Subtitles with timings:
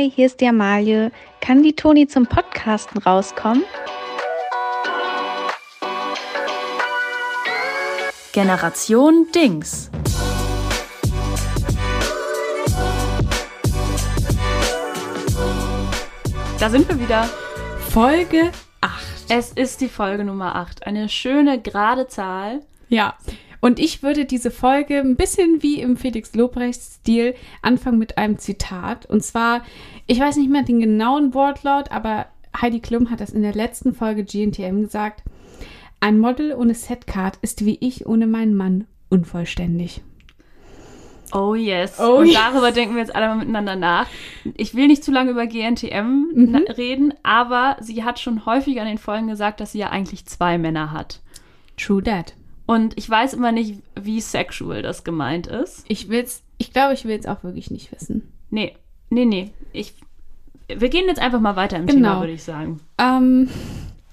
[0.00, 1.12] Hi, hier ist die Amalie.
[1.42, 3.64] Kann die Toni zum Podcasten rauskommen?
[8.32, 9.90] Generation Dings.
[16.58, 17.28] Da sind wir wieder.
[17.90, 19.02] Folge 8.
[19.28, 20.86] Es ist die Folge Nummer 8.
[20.86, 22.60] Eine schöne, gerade Zahl.
[22.88, 23.18] Ja.
[23.60, 29.06] Und ich würde diese Folge ein bisschen wie im Felix Lobrecht-Stil anfangen mit einem Zitat.
[29.06, 29.62] Und zwar,
[30.06, 32.26] ich weiß nicht mehr den genauen Wortlaut, aber
[32.58, 35.22] Heidi Klum hat das in der letzten Folge GNTM gesagt.
[36.00, 40.00] Ein Model ohne Setcard ist wie ich ohne meinen Mann unvollständig.
[41.32, 42.00] Oh yes.
[42.00, 42.34] Oh Und yes.
[42.34, 44.08] darüber denken wir jetzt alle mal miteinander nach.
[44.56, 46.56] Ich will nicht zu lange über GNTM Mhm.
[46.76, 50.58] reden, aber sie hat schon häufiger in den Folgen gesagt, dass sie ja eigentlich zwei
[50.58, 51.20] Männer hat.
[51.76, 52.34] True that.
[52.70, 55.84] Und ich weiß immer nicht, wie sexual das gemeint ist.
[55.88, 58.32] Ich will's, ich glaube, ich will es auch wirklich nicht wissen.
[58.48, 58.76] Nee,
[59.08, 59.50] nee, nee.
[59.72, 59.94] Ich,
[60.68, 62.10] wir gehen jetzt einfach mal weiter im Genau.
[62.10, 62.78] Thema, würde ich sagen.
[62.96, 63.50] Ähm,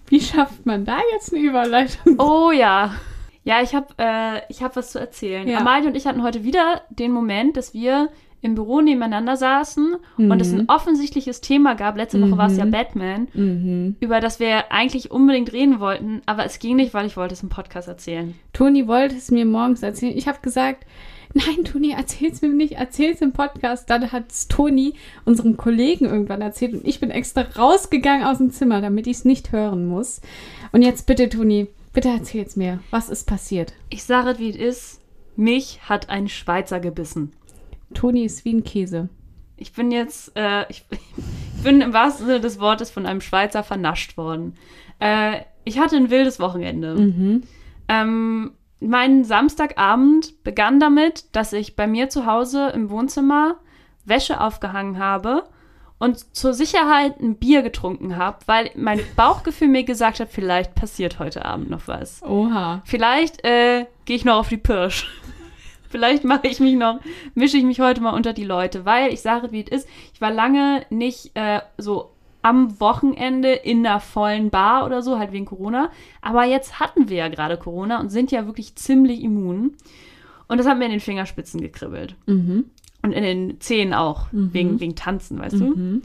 [0.08, 2.19] wie schafft man da jetzt eine Überleitung?
[2.19, 2.95] Oh ja.
[3.44, 5.47] Ja, ich habe äh, ich hab was zu erzählen.
[5.47, 5.59] Ja.
[5.59, 8.09] Amalie und ich hatten heute wieder den Moment, dass wir
[8.47, 11.95] im Büro nebeneinander saßen und es ein offensichtliches Thema gab.
[11.97, 13.95] Letzte Woche war es ja Batman, Mhm.
[13.99, 17.43] über das wir eigentlich unbedingt reden wollten, aber es ging nicht, weil ich wollte es
[17.43, 18.33] im Podcast erzählen.
[18.53, 20.17] Toni wollte es mir morgens erzählen.
[20.17, 20.85] Ich habe gesagt,
[21.33, 23.89] nein, Toni, erzähl's mir nicht, erzähl's im Podcast.
[23.89, 24.93] Dann hat es Toni
[25.25, 29.25] unserem Kollegen irgendwann erzählt und ich bin extra rausgegangen aus dem Zimmer, damit ich es
[29.25, 30.21] nicht hören muss.
[30.71, 32.79] Und jetzt bitte, Toni, bitte erzähl's mir.
[32.91, 33.73] Was ist passiert?
[33.89, 35.01] Ich sage es, wie es ist.
[35.35, 37.31] Mich hat ein Schweizer gebissen.
[37.93, 39.09] Toni ist wie ein Käse.
[39.55, 43.63] Ich bin jetzt, äh, ich, ich bin im wahrsten Sinne des Wortes von einem Schweizer
[43.63, 44.55] vernascht worden.
[44.99, 46.95] Äh, ich hatte ein wildes Wochenende.
[46.95, 47.43] Mhm.
[47.88, 53.55] Ähm, mein Samstagabend begann damit, dass ich bei mir zu Hause im Wohnzimmer
[54.05, 55.43] Wäsche aufgehangen habe
[55.99, 61.19] und zur Sicherheit ein Bier getrunken habe, weil mein Bauchgefühl mir gesagt hat, vielleicht passiert
[61.19, 62.21] heute Abend noch was.
[62.23, 62.81] Oha.
[62.86, 65.09] Vielleicht äh, gehe ich noch auf die Pirsch.
[65.89, 66.99] Vielleicht mache ich mich noch,
[67.33, 70.21] mische ich mich heute mal unter die Leute, weil ich sage, wie es ist, ich
[70.21, 72.11] war lange nicht äh, so
[72.42, 75.89] am Wochenende in einer vollen Bar oder so, halt wegen Corona.
[76.21, 79.73] Aber jetzt hatten wir ja gerade Corona und sind ja wirklich ziemlich immun.
[80.48, 82.15] Und das hat mir in den Fingerspitzen gekribbelt.
[82.25, 82.65] Mhm.
[83.02, 85.65] Und in den Zehen auch, wegen, wegen Tanzen, weißt du?
[85.65, 86.02] Mhm.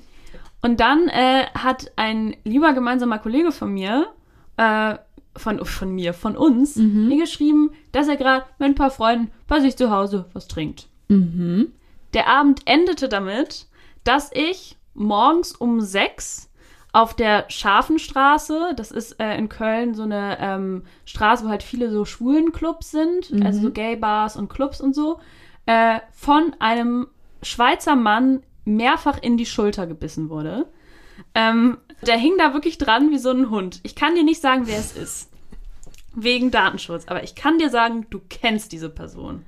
[0.63, 4.09] Und dann äh, hat ein lieber gemeinsamer Kollege von mir,
[4.57, 4.97] äh,
[5.37, 7.09] von, von mir, von uns, Mhm.
[7.09, 10.89] mir geschrieben, dass er gerade mit ein paar Freunden bei sich zu Hause was trinkt.
[11.09, 11.73] Mhm.
[12.15, 13.67] Der Abend endete damit,
[14.05, 16.51] dass ich morgens um sechs
[16.93, 21.91] auf der Scharfenstraße, das ist äh, in Köln so eine ähm, Straße, wo halt viele
[21.91, 25.19] so Schwulenclubs sind, also so Gay-Bars und Clubs und so,
[25.65, 27.07] äh, von einem
[27.41, 30.67] Schweizer Mann mehrfach in die Schulter gebissen wurde.
[31.35, 33.81] Ähm, der hing da wirklich dran wie so ein Hund.
[33.83, 35.31] Ich kann dir nicht sagen, wer es ist.
[36.15, 37.05] Wegen Datenschutz.
[37.07, 39.45] Aber ich kann dir sagen, du kennst diese Person.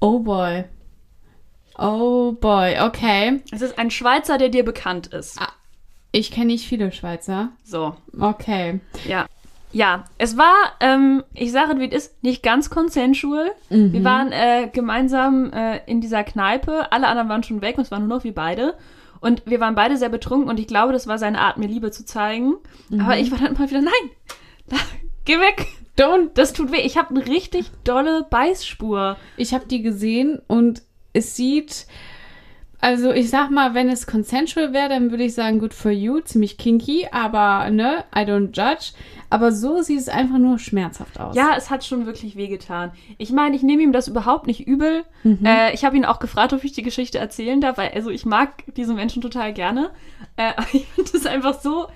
[0.00, 0.64] Oh boy.
[1.78, 3.42] Oh boy, okay.
[3.50, 5.40] Es ist ein Schweizer, der dir bekannt ist.
[5.40, 5.48] Ah.
[6.10, 7.48] Ich kenne nicht viele Schweizer.
[7.64, 8.80] So, Okay.
[9.06, 9.26] ja.
[9.74, 13.52] Ja, es war, ähm, ich sage, wie es ist, nicht ganz consensual.
[13.70, 16.92] Wir waren äh, gemeinsam äh, in dieser Kneipe.
[16.92, 18.74] Alle anderen waren schon weg und es waren nur noch wir beide.
[19.22, 21.92] Und wir waren beide sehr betrunken und ich glaube, das war seine Art, mir Liebe
[21.92, 22.56] zu zeigen.
[22.98, 24.80] Aber ich war dann immer wieder, nein,
[25.24, 25.68] geh weg.
[25.96, 26.30] Don't.
[26.34, 26.80] Das tut weh.
[26.80, 29.16] Ich habe eine richtig dolle Beißspur.
[29.36, 31.86] Ich habe die gesehen und es sieht,
[32.82, 36.18] also ich sag mal, wenn es consensual wäre, dann würde ich sagen, good for you,
[36.18, 38.92] ziemlich kinky, aber ne, I don't judge.
[39.30, 41.36] Aber so sieht es einfach nur schmerzhaft aus.
[41.36, 42.90] Ja, es hat schon wirklich wehgetan.
[43.18, 45.04] Ich meine, ich nehme ihm das überhaupt nicht übel.
[45.44, 48.26] Äh, ich habe ihn auch gefragt, ob ich die Geschichte erzählen darf, weil also ich
[48.26, 49.90] mag diesen Menschen total gerne.
[50.36, 51.86] Äh, aber ich finde es einfach so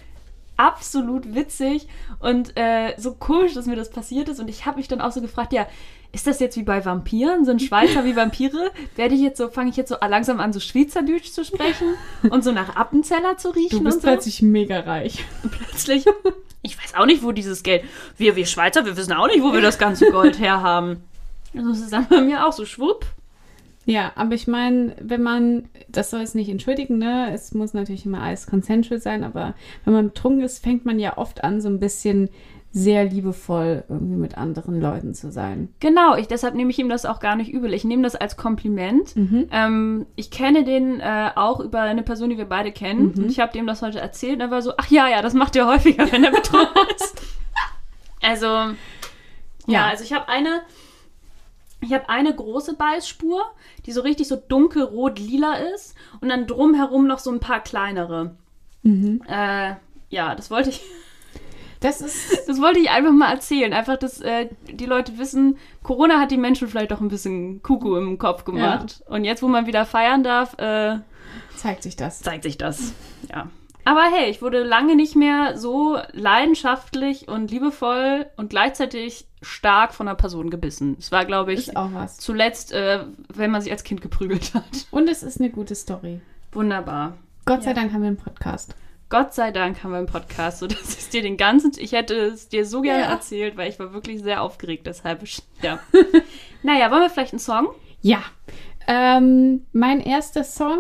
[0.57, 1.89] absolut witzig
[2.21, 4.39] und äh, so komisch, dass mir das passiert ist.
[4.39, 5.67] Und ich habe mich dann auch so gefragt, ja,
[6.17, 7.45] ist das jetzt wie bei Vampiren?
[7.45, 8.73] Sind Schweizer wie Vampire?
[8.97, 11.89] Werde ich jetzt so, fange ich jetzt so langsam an, so Schweizerdeutsch zu sprechen
[12.31, 14.09] und so nach Appenzeller zu riechen du bist und so?
[14.09, 15.23] plötzlich mega reich.
[15.51, 16.07] plötzlich.
[16.63, 17.85] Ich weiß auch nicht, wo dieses Geld.
[18.17, 21.03] Wir, wir Schweizer, wir wissen auch nicht, wo wir das ganze Gold herhaben.
[21.55, 23.05] Also das ist dann bei mir auch so schwupp.
[23.85, 27.31] Ja, aber ich meine, wenn man, das soll es nicht entschuldigen, ne?
[27.33, 29.55] Es muss natürlich immer alles consensual sein, aber
[29.85, 32.31] wenn man betrunken ist, fängt man ja oft an, so ein bisschen
[32.79, 35.71] sehr liebevoll irgendwie mit anderen Leuten zu sein.
[35.81, 37.73] Genau, ich, deshalb nehme ich ihm das auch gar nicht übel.
[37.73, 39.15] Ich nehme das als Kompliment.
[39.51, 43.13] Ähm, ich kenne den äh, auch über eine Person, die wir beide kennen.
[43.17, 45.33] Und ich habe dem das heute erzählt und er war so, ach ja, ja, das
[45.33, 47.23] macht er häufiger, wenn er betrunken ist.
[48.23, 48.75] Also, ja,
[49.67, 49.87] Ja.
[49.87, 50.61] also ich habe eine,
[51.81, 53.41] Ich habe eine große Beißspur,
[53.87, 58.37] die so richtig so dunkelrot-lila ist und dann drumherum noch so ein paar kleinere.
[58.85, 59.75] Äh,
[60.11, 60.83] ja, das wollte ich,
[61.81, 62.43] Das ist.
[62.49, 63.73] das wollte ich einfach mal erzählen.
[63.73, 67.97] Einfach, dass äh, die Leute wissen, Corona hat die Menschen vielleicht doch ein bisschen Kuckuck
[67.99, 69.03] im Kopf gemacht.
[69.07, 70.99] Und jetzt, wo man wieder feiern darf, äh,
[71.57, 72.21] Zeigt sich das.
[72.21, 72.93] zeigt sich das.
[73.31, 73.49] Ja.
[73.85, 80.09] Aber hey, ich wurde lange nicht mehr so leidenschaftlich und liebevoll und gleichzeitig stark von
[80.09, 80.97] einer Person gebissen.
[80.99, 82.17] Es war, glaube ich, Ist auch was.
[82.19, 84.87] zuletzt, äh, wenn man sich als Kind geprügelt hat.
[84.91, 86.21] Und es ist eine gute Story.
[86.53, 87.17] Wunderbar.
[87.45, 87.75] Gott sei Ja.
[87.77, 88.75] Dank haben wir einen Podcast.
[89.09, 92.49] Gott sei Dank haben wir einen Podcast, sodass ich dir den ganzen, ich hätte es
[92.49, 93.11] dir so gerne Ja.
[93.11, 95.23] erzählt, weil ich war wirklich sehr aufgeregt, deshalb,
[95.63, 95.79] ja.
[96.63, 97.69] naja, wollen wir vielleicht einen Song?
[98.03, 98.23] Ja.
[98.89, 100.79] Ähm, mein erster Song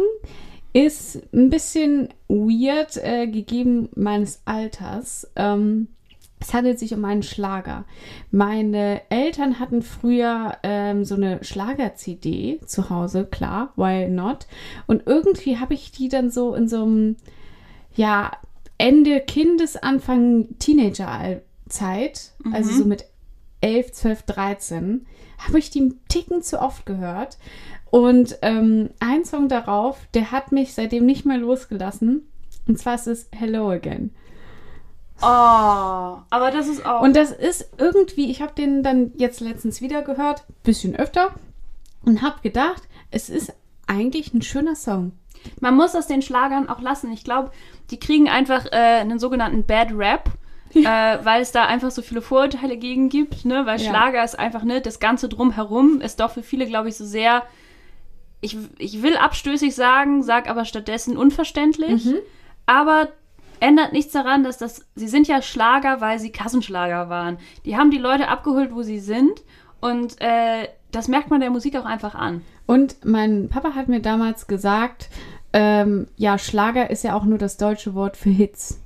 [0.72, 5.30] ist ein bisschen weird, äh, gegeben meines Alters.
[5.36, 5.88] Ähm,
[6.38, 7.84] es handelt sich um einen Schlager.
[8.30, 14.46] Meine Eltern hatten früher ähm, so eine Schlager-CD zu Hause, klar, why not?
[14.86, 17.16] Und irgendwie habe ich die dann so in so einem,
[17.96, 18.32] ja,
[18.78, 23.06] Ende Kindesanfang Teenagerzeit, also so mit
[23.62, 25.06] 11, 12, 13,
[25.38, 27.38] habe ich die Ticken zu oft gehört.
[27.90, 32.28] Und ähm, ein Song darauf, der hat mich seitdem nicht mehr losgelassen.
[32.68, 34.10] Und zwar ist es Hello Again.
[35.22, 37.00] Oh, aber das ist auch.
[37.00, 41.34] Und das ist irgendwie, ich habe den dann jetzt letztens wieder gehört, bisschen öfter,
[42.04, 43.54] und habe gedacht, es ist
[43.86, 45.12] eigentlich ein schöner Song.
[45.60, 47.12] Man muss das den Schlagern auch lassen.
[47.12, 47.50] Ich glaube,
[47.90, 50.30] die kriegen einfach äh, einen sogenannten Bad Rap,
[50.74, 50.82] äh,
[51.24, 53.64] weil es da einfach so viele Vorurteile gegen gibt, ne?
[53.66, 53.88] Weil Ja.
[53.90, 57.42] Schlager ist einfach, ne, das Ganze drumherum ist doch für viele, glaube ich, so sehr.
[58.40, 62.06] Ich, ich will abstößig sagen, sag aber stattdessen unverständlich.
[62.66, 63.08] Aber
[63.60, 64.84] ändert nichts daran, dass das.
[64.94, 67.38] Sie sind ja Schlager, weil sie Kassenschlager waren.
[67.64, 69.42] Die haben die Leute abgeholt, wo sie sind.
[69.80, 72.42] Und äh, das merkt man der Musik auch einfach an.
[72.66, 75.08] Und mein Papa hat mir damals gesagt,
[75.56, 78.80] ähm, ja, Schlager ist ja auch nur das deutsche Wort für Hits.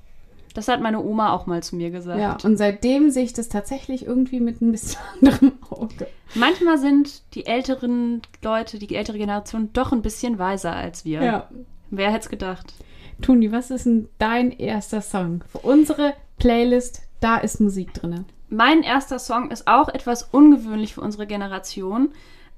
[0.55, 2.21] Das hat meine Oma auch mal zu mir gesagt.
[2.21, 6.07] Ja, und seitdem sehe ich das tatsächlich irgendwie mit ein bisschen anderem Auge.
[6.35, 11.49] Manchmal sind die älteren Leute, die ältere Generation, doch ein bisschen weiser als wir.
[11.91, 12.73] Wer hätte es gedacht?
[13.21, 15.43] Toni, was ist denn dein erster Song?
[15.51, 18.25] Für unsere Playlist, da ist Musik drin.
[18.49, 22.11] Mein erster Song ist auch etwas ungewöhnlich für unsere Generation.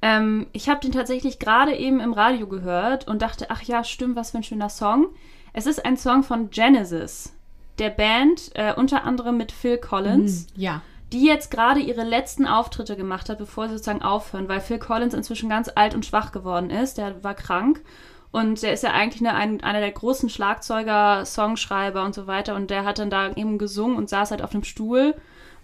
[0.02, 4.16] Ähm, ich habe den tatsächlich gerade eben im Radio gehört und dachte, ach ja, stimmt,
[4.16, 5.06] was für ein schöner Song.
[5.52, 7.32] Es ist ein Song von Genesis,
[7.78, 10.46] der Band, äh, unter anderem mit Phil Collins.
[10.56, 10.82] Ja.
[11.12, 15.12] die jetzt gerade ihre letzten Auftritte gemacht hat, bevor sie sozusagen aufhören, weil Phil Collins
[15.12, 16.96] inzwischen ganz alt und schwach geworden ist.
[16.96, 17.82] Der war krank
[18.30, 22.54] und der ist ja eigentlich eine, ein, einer der großen Schlagzeuger, Songschreiber und so weiter.
[22.54, 25.14] Und der hat dann da eben gesungen und saß halt auf einem Stuhl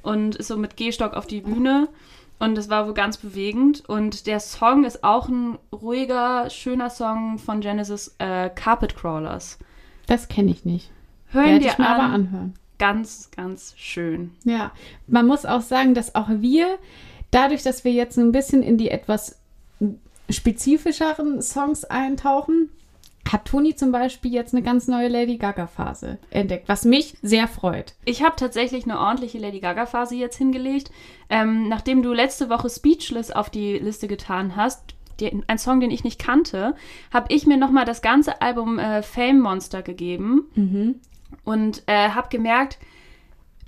[0.03, 1.89] und ist so mit Gehstock auf die Bühne.
[2.39, 3.89] Und das war wohl ganz bewegend.
[3.89, 9.59] Und der Song ist auch ein ruhiger, schöner Song von Genesis, äh, Carpet Crawlers.
[10.07, 10.91] Das kenne ich nicht.
[11.31, 12.01] Hören ich mir an.
[12.01, 12.55] aber anhören.
[12.79, 14.31] Ganz, ganz schön.
[14.45, 14.73] Ja,
[15.09, 16.79] man muss auch sagen, dass auch wir,
[17.33, 19.37] dadurch, dass wir jetzt ein bisschen in die etwas
[20.31, 22.71] spezifischeren Songs eintauchen,
[23.31, 27.95] hat Toni zum Beispiel jetzt eine ganz neue Lady Gaga-Phase entdeckt, was mich sehr freut.
[28.07, 30.91] Ich habe tatsächlich eine ordentliche Lady Gaga-Phase jetzt hingelegt.
[31.29, 35.91] Ähm, nachdem du letzte Woche Speechless auf die Liste getan hast, die, ein Song, den
[35.91, 36.75] ich nicht kannte,
[37.13, 41.01] habe ich mir nochmal das ganze Album äh, Fame Monster gegeben
[41.45, 42.79] und äh, habe gemerkt,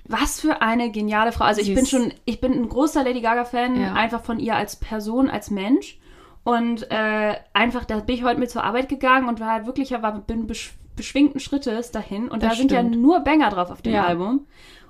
[0.05, 1.45] was für eine geniale Frau.
[1.45, 3.93] Also ich bin schon, ich bin ein großer Lady Gaga-Fan, Ja.
[3.93, 5.99] einfach von ihr als Person, als Mensch.
[6.43, 9.91] Und äh, einfach, da bin ich heute mit zur Arbeit gegangen und war halt wirklich,
[9.91, 12.27] war, bin besch beschwingten Schrittes dahin.
[12.27, 12.97] Und Das da sind ja stimmt.
[13.01, 14.05] nur Banger drauf auf dem Ja.
[14.05, 14.45] Album.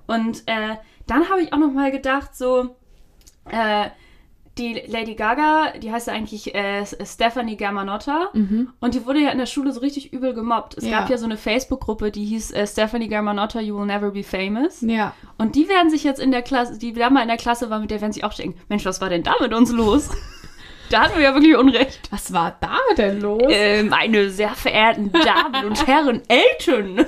[0.08, 0.75] Und äh,
[1.08, 2.75] dann habe ich auch noch mal gedacht, so,
[3.50, 3.89] äh,
[4.58, 8.29] die Lady Gaga, die heißt ja eigentlich äh, Stephanie Germanotta.
[8.34, 10.77] Und die wurde ja in der Schule so richtig übel gemobbt.
[10.77, 10.89] Es Mhm.
[10.89, 11.00] Ja.
[11.00, 14.81] gab ja so eine Facebook-Gruppe, die hieß äh, Stephanie Germanotta, You Will Never Be Famous.
[14.81, 15.13] Ja.
[15.38, 17.79] Und die werden sich jetzt in der Klasse, die da mal in der Klasse war,
[17.79, 20.10] mit der werden sich auch denken, Mensch, was war denn da mit uns los?
[20.91, 22.07] Da hatten wir ja wirklich Unrecht.
[22.12, 23.41] Was war da denn los?
[23.50, 27.05] Äh, meine sehr verehrten Damen und Herren, Eltern.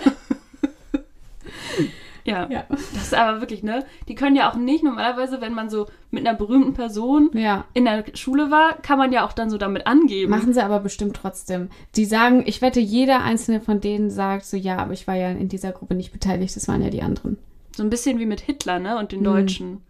[2.25, 2.63] ja, Ja.
[2.69, 3.85] das ist aber wirklich, ne?
[4.07, 7.65] Die können ja auch nicht, normalerweise, wenn man so mit einer berühmten Person Ja.
[7.73, 10.31] in der Schule war, kann man ja auch dann so damit angeben.
[10.31, 11.69] Machen sie aber bestimmt trotzdem.
[11.95, 15.29] Die sagen, ich wette, jeder einzelne von denen sagt so, ja, aber ich war ja
[15.31, 17.37] in dieser Gruppe nicht beteiligt, das waren ja die anderen.
[17.75, 18.97] So ein bisschen wie mit Hitler, ne?
[18.97, 19.23] Und den Mhm.
[19.25, 19.81] Deutschen.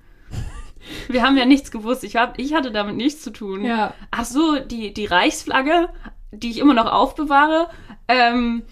[1.07, 2.03] Wir haben ja nichts gewusst.
[2.03, 3.63] Ich, hab, ich hatte damit nichts zu tun.
[3.65, 3.93] Ja.
[4.11, 5.89] Ach so, die, die Reichsflagge,
[6.31, 7.69] die ich immer noch aufbewahre.
[8.07, 8.63] Ähm,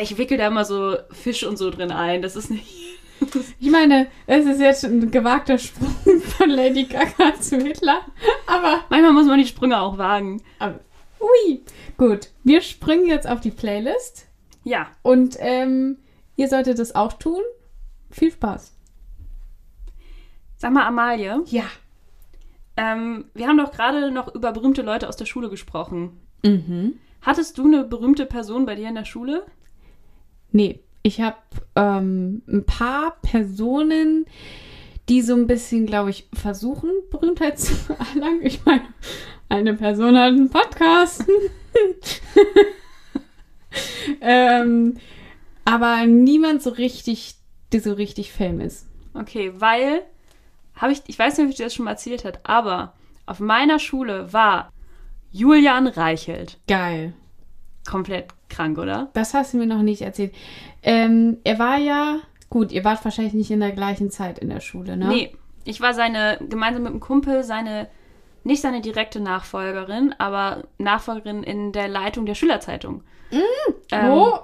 [0.00, 2.22] ich wickel da immer so Fisch und so drin ein.
[2.22, 2.66] Das ist nicht.
[3.60, 5.94] Ich meine, es ist jetzt ein gewagter Sprung
[6.36, 8.00] von Lady Gaga zu Hitler,
[8.46, 10.42] aber, Manchmal muss man die Sprünge auch wagen.
[10.58, 10.80] aber
[11.20, 11.62] ui.
[11.96, 14.26] Gut, wir springen jetzt auf die Playlist
[14.64, 15.98] Ja, und ähm,
[16.36, 17.40] ihr solltet das auch tun.
[18.10, 18.73] Viel Spaß.
[20.64, 21.64] Sag mal, Amalie, Ja.
[22.78, 26.18] ähm, wir haben doch gerade noch über berühmte Leute aus der Schule gesprochen.
[26.42, 26.94] Mhm.
[27.20, 29.44] Hattest du eine berühmte Person bei dir in der Schule?
[30.52, 31.36] Nee, ich habe
[31.76, 34.24] ähm, ein paar Personen,
[35.10, 37.74] die so ein bisschen, glaube ich, versuchen, Berühmtheit zu
[38.14, 38.40] erlangen.
[38.42, 38.86] Ich meine,
[39.50, 41.26] eine Person hat einen Podcast.
[44.22, 44.96] ähm,
[45.66, 47.34] aber niemand so richtig,
[47.72, 48.86] der so richtig Fame ist.
[49.12, 50.00] Okay, weil,
[50.76, 52.92] habe ich, ich weiß nicht, ob ich dir das schon mal erzählt habe, aber
[53.26, 54.70] auf meiner Schule war
[55.30, 56.58] Julian Reichelt.
[56.68, 57.14] Geil.
[57.88, 59.10] Komplett krank, oder?
[59.14, 60.34] Das hast du mir noch nicht erzählt.
[60.82, 62.18] Ähm, er war ja,
[62.50, 65.08] gut, ihr wart wahrscheinlich nicht in der gleichen Zeit in der Schule, ne?
[65.08, 67.88] Nee, ich war seine, gemeinsam mit einem Kumpel, seine,
[68.42, 73.02] nicht seine direkte Nachfolgerin, aber Nachfolgerin in der Leitung der Schülerzeitung.
[73.90, 74.38] Ähm, Oh,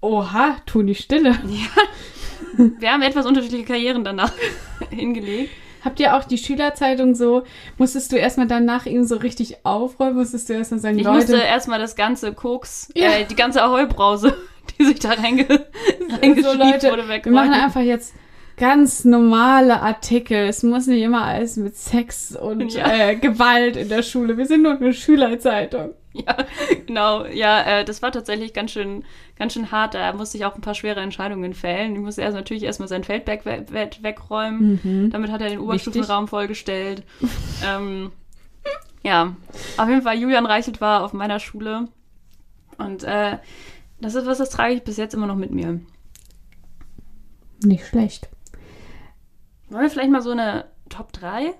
[0.00, 1.36] oha, tu die Stille.
[2.78, 4.32] Wir haben etwas unterschiedliche Karrieren danach
[4.90, 5.50] hingelegt.
[5.84, 7.42] Habt ihr auch die Schülerzeitung so,
[7.78, 11.16] musstest du erstmal dann nach ihm so richtig aufräumen, musstest du erstmal sagen, Ich Leute,
[11.16, 13.10] musste erstmal das ganze Koks, Ja.
[13.12, 14.36] äh, die ganze Ahoi-Brause,
[14.78, 17.52] die sich da reinge so reingeschiebt Leute, wurde, wir machen wegräumen.
[17.52, 18.14] einfach jetzt
[18.56, 20.36] ganz normale Artikel.
[20.46, 22.92] Es muss nicht immer alles mit Sex und Ja.
[23.10, 24.36] äh, Gewalt in der Schule.
[24.36, 25.94] Wir sind nur eine Schülerzeitung.
[26.26, 26.36] Ja,
[26.86, 27.24] genau.
[27.24, 29.02] Ja, äh, das war tatsächlich ganz schön,
[29.38, 29.94] ganz schön hart.
[29.94, 31.94] Da musste ich auch ein paar schwere Entscheidungen fällen.
[31.94, 35.10] Ich musste erst natürlich erstmal sein Feldberg we we wegräumen.
[35.10, 37.02] Damit hat er den Oberstufenraum vollgestellt.
[37.66, 38.12] ähm,
[39.02, 39.34] ja,
[39.78, 41.88] auf jeden Fall, Julian Reichelt war auf meiner Schule.
[42.78, 43.38] Und äh,
[44.00, 45.80] das ist was, das trage ich bis jetzt immer noch mit mir.
[47.64, 48.28] Nicht schlecht.
[49.68, 51.54] Wollen wir vielleicht mal so eine Top 3?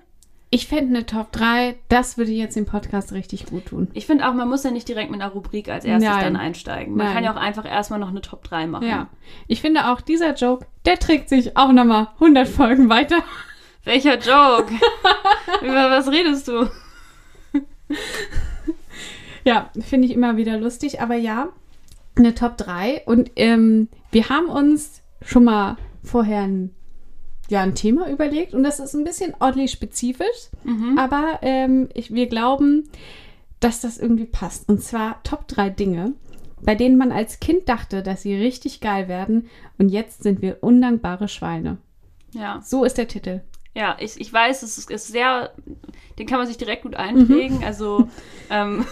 [0.53, 3.87] Ich fände eine Top 3, das würde jetzt dem Podcast richtig gut tun.
[3.93, 6.23] Ich finde auch, man muss ja nicht direkt mit einer Rubrik als erstes Nein.
[6.25, 6.95] dann einsteigen.
[6.95, 7.15] Man Nein.
[7.15, 8.87] kann ja auch einfach erstmal noch eine Top 3 machen.
[8.87, 9.07] Ja.
[9.47, 13.23] Ich finde auch dieser Joke, der trägt sich auch nochmal 100 Folgen weiter.
[13.83, 14.71] Welcher Joke?
[15.63, 16.69] Über was redest du?
[19.45, 21.49] Ja, finde ich immer wieder lustig, aber ja,
[22.15, 23.01] eine Top 3.
[23.07, 26.75] Und ähm, wir haben uns schon mal vorher ein,
[27.49, 30.49] ja, ein Thema überlegt und das ist ein bisschen oddly spezifisch,
[30.97, 32.89] aber ähm, ich, wir glauben,
[33.59, 34.67] dass das irgendwie passt.
[34.69, 36.13] Und zwar Top 3 Dinge,
[36.61, 40.57] bei denen man als Kind dachte, dass sie richtig geil werden und jetzt sind wir
[40.61, 41.77] undankbare Schweine.
[42.31, 42.61] Ja.
[42.63, 43.41] So ist der Titel.
[43.75, 45.51] Ja, ich, ich weiß, es ist, ist sehr,
[46.19, 47.63] den kann man sich direkt gut einprägen.
[47.63, 48.07] Also,
[48.49, 48.85] ähm,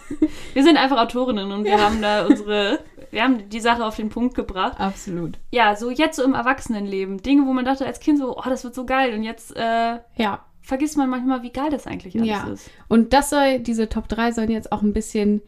[0.52, 4.08] wir sind einfach Autorinnen und wir haben da unsere, wir haben die Sache auf den
[4.08, 4.78] Punkt gebracht.
[4.78, 5.38] Absolut.
[5.50, 7.22] Ja, so jetzt so im Erwachsenenleben.
[7.22, 9.14] Dinge, wo man dachte als Kind so, oh, das wird so geil.
[9.14, 12.46] Und jetzt äh, Ja, vergisst man manchmal, wie geil das eigentlich alles Ja.
[12.48, 12.70] ist.
[12.88, 15.40] Und das soll, diese Top 3 sollen jetzt auch ein bisschen,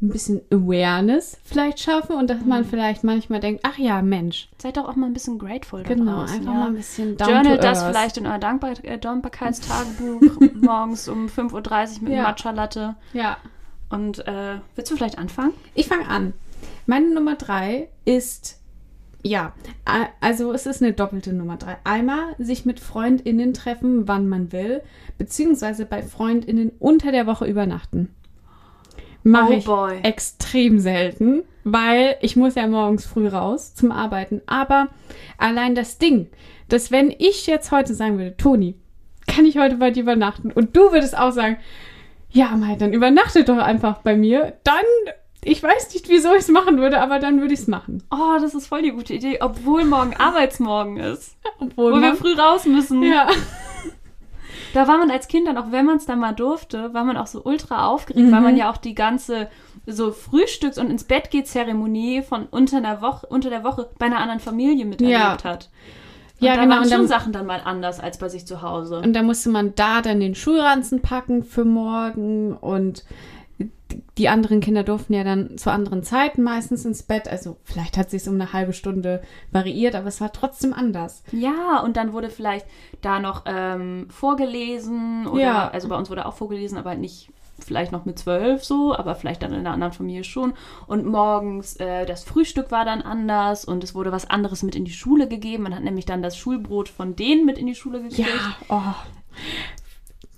[0.00, 2.48] ein bisschen Awareness vielleicht schaffen und dass Mhm.
[2.48, 4.48] man vielleicht manchmal denkt, ach ja, Mensch.
[4.58, 6.58] Seid doch auch mal ein bisschen grateful Genau, draußen, einfach ja.
[6.60, 10.20] mal ein bisschen down Journal das vielleicht in euer Dankbar äh, Dankbarkeitstagebuch
[10.54, 12.22] morgens um 5.30 Uhr mit Ja.
[12.22, 12.94] Matcha Latte.
[13.12, 13.38] Ja.
[13.90, 15.52] Und äh, willst du vielleicht anfangen?
[15.74, 16.32] Ich fange an.
[16.90, 18.62] Meine Nummer 3 ist,
[19.22, 19.52] ja,
[20.22, 21.76] also es ist eine doppelte Nummer 3.
[21.84, 24.80] Einmal sich mit FreundInnen treffen, wann man will,
[25.18, 28.08] beziehungsweise bei FreundInnen unter der Woche übernachten.
[29.22, 29.98] Mache Oh ich boy.
[30.02, 34.40] extrem selten, weil ich muss ja morgens früh raus zum Arbeiten.
[34.46, 34.88] Aber
[35.36, 36.28] allein das Ding,
[36.70, 38.76] dass wenn ich jetzt heute sagen würde, Toni,
[39.26, 40.50] kann ich heute bei dir übernachten?
[40.50, 41.58] Und du würdest auch sagen,
[42.30, 44.54] ja, Mai, dann übernachte doch einfach bei mir.
[44.64, 44.86] Dann,
[45.50, 48.02] ich weiß nicht, wieso ich es machen würde, aber dann würde ich es machen.
[48.10, 51.36] Oh, das ist voll die gute Idee, obwohl morgen Arbeitsmorgen ist.
[51.60, 53.02] Obwohl Wo wir früh raus müssen.
[53.02, 53.28] ja.
[54.74, 57.16] Da war man als Kind dann, auch wenn man es dann mal durfte, war man
[57.16, 59.48] auch so ultra aufgeregt, weil man ja auch die ganze
[59.86, 64.06] so Frühstücks- und ins Bett geht Zeremonie von unter der Woche, unter der Woche bei
[64.06, 65.42] einer anderen Familie miterlebt Ja.
[65.42, 65.70] hat.
[66.40, 68.46] Und Ja, da genau, waren und schon dann- Sachen dann mal anders als bei sich
[68.46, 68.98] zu Hause.
[68.98, 73.04] Und da musste man da dann den Schulranzen packen für morgen und
[74.18, 77.28] die anderen Kinder durften ja dann zu anderen Zeiten meistens ins Bett.
[77.28, 81.22] Also vielleicht hat sich um eine halbe Stunde variiert, aber es war trotzdem anders.
[81.32, 82.66] Ja, und dann wurde vielleicht
[83.00, 85.68] da noch ähm, vorgelesen oder Ja.
[85.70, 87.30] also bei uns wurde auch vorgelesen, aber nicht
[87.60, 90.54] vielleicht noch mit zwölf so, aber vielleicht dann in einer anderen Familie schon.
[90.86, 94.84] Und morgens äh, das Frühstück war dann anders und es wurde was anderes mit in
[94.84, 95.64] die Schule gegeben.
[95.64, 98.28] Man hat nämlich dann das Schulbrot von denen mit in die Schule gekriegt.
[98.68, 98.80] oh.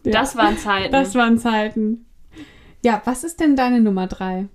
[0.02, 0.92] Das waren Zeiten.
[0.92, 2.06] Das waren Zeiten.
[2.82, 4.48] Ja, was ist denn deine Nummer drei?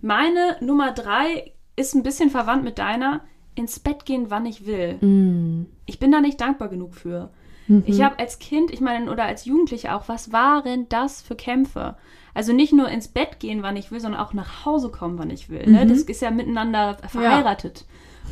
[0.00, 3.22] Meine Nummer drei ist ein bisschen verwandt mit deiner.
[3.56, 4.94] ins Bett gehen, wann ich will.
[5.04, 5.66] Mm.
[5.84, 7.30] Ich bin da nicht dankbar genug für.
[7.66, 7.82] Mhm.
[7.86, 11.96] Ich habe als Kind, ich meine, oder als Jugendliche auch, was waren das für Kämpfe?
[12.32, 15.30] Also nicht nur ins Bett gehen, wann ich will, sondern auch nach Hause kommen, wann
[15.30, 15.66] ich will.
[15.66, 15.84] Ne?
[15.84, 15.88] Mhm.
[15.88, 17.84] Das ist ja miteinander verheiratet.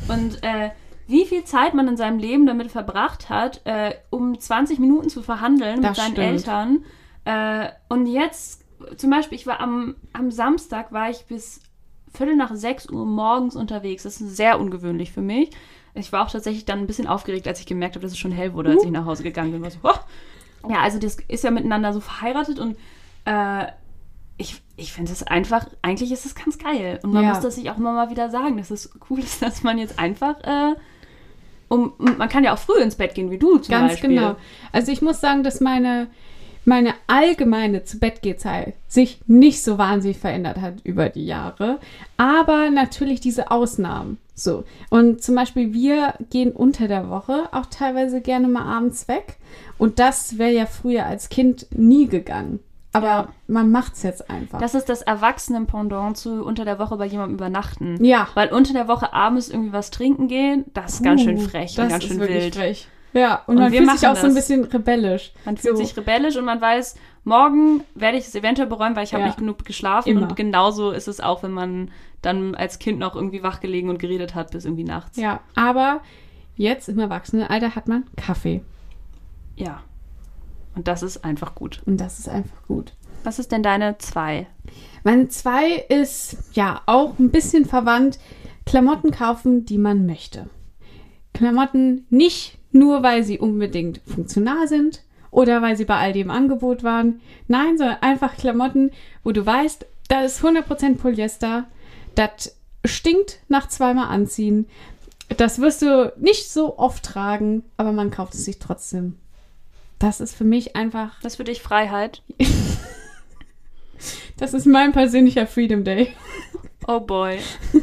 [0.07, 0.71] Und äh,
[1.07, 5.21] wie viel Zeit man in seinem Leben damit verbracht hat, äh, um 20 Minuten zu
[5.21, 6.27] verhandeln Das mit seinen stimmt.
[6.27, 6.85] Eltern.
[7.25, 8.65] Äh, und jetzt,
[8.97, 11.61] zum Beispiel, ich war am, am Samstag, war ich bis
[12.13, 14.03] Viertel nach 6 Uhr morgens unterwegs.
[14.03, 15.51] Das ist sehr ungewöhnlich für mich.
[15.93, 18.31] Ich war auch tatsächlich dann ein bisschen aufgeregt, als ich gemerkt habe, dass es schon
[18.31, 19.61] hell wurde, als ich nach Hause gegangen bin.
[19.61, 20.69] War so, oh.
[20.71, 22.77] Ja, also das ist ja miteinander so verheiratet und
[23.25, 23.65] äh,
[24.37, 26.99] ich, ich finde es einfach, eigentlich ist es ganz geil.
[27.03, 27.29] Und man Ja.
[27.29, 29.99] muss das sich auch immer mal wieder sagen, dass es cool ist, dass man jetzt
[29.99, 30.75] einfach, äh,
[31.67, 34.11] um, man kann ja auch früh ins Bett gehen, wie du zum Ganz Beispiel.
[34.11, 34.35] genau.
[34.71, 36.07] Also ich muss sagen, dass meine,
[36.69, 41.79] meine allgemeine zu Bett Zeit sich nicht so wahnsinnig verändert hat über die Jahre.
[42.15, 44.19] Aber natürlich diese Ausnahmen.
[44.35, 44.63] So.
[44.89, 49.37] Und zum Beispiel, wir gehen unter der Woche auch teilweise gerne mal abends weg.
[49.77, 52.59] Und das wäre ja früher als Kind nie gegangen.
[52.93, 53.27] Aber Ja.
[53.47, 54.59] man macht es jetzt einfach.
[54.59, 58.03] Das ist das Erwachsenen-Pendant zu unter der Woche bei jemandem übernachten.
[58.03, 58.27] ja.
[58.35, 61.85] Weil unter der Woche abends irgendwie was trinken gehen, das ist ganz schön frech das
[61.85, 62.55] und ganz schön wild.
[62.55, 62.87] Frech.
[63.13, 64.47] Ja, und, Und man wir fühlt sich auch so ein das.
[64.47, 65.31] bisschen rebellisch.
[65.45, 65.83] Man fühlt so.
[65.83, 69.27] sich rebellisch und man weiß, morgen werde ich es eventuell bereuen, weil ich habe Ja.
[69.27, 70.09] nicht genug geschlafen.
[70.09, 70.21] Immer.
[70.23, 71.89] Und genauso ist es auch, wenn man
[72.21, 75.17] dann als Kind noch irgendwie wachgelegen und geredet hat bis irgendwie nachts.
[75.17, 76.01] Ja, aber
[76.55, 78.61] jetzt im Erwachsenenalter hat man Kaffee.
[79.55, 79.81] Ja.
[80.75, 81.81] Und das ist einfach gut.
[81.85, 82.93] Und das ist einfach gut.
[83.23, 84.47] Was ist denn deine zwei?
[85.03, 88.19] Meine zwei ist ja auch ein bisschen verwandt.
[88.65, 90.47] Klamotten kaufen, die man möchte.
[91.33, 96.83] Klamotten nicht nur, weil sie unbedingt funktional sind oder weil sie bei all dem Angebot
[96.83, 97.21] waren.
[97.47, 98.91] Nein, sondern einfach Klamotten,
[99.23, 101.65] wo du weißt, da ist 100% Polyester.
[102.15, 104.67] Das stinkt nach zweimal anziehen.
[105.37, 109.17] Das wirst du nicht so oft tragen, aber man kauft es sich trotzdem.
[109.99, 112.23] Das ist für mich einfach, Das ist für dich Freiheit.
[114.37, 116.13] das ist mein persönlicher Freedom Day.
[116.87, 117.39] Oh boy.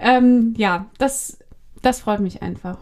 [0.00, 1.38] Ähm, ja, das,
[1.82, 2.78] das freut mich einfach.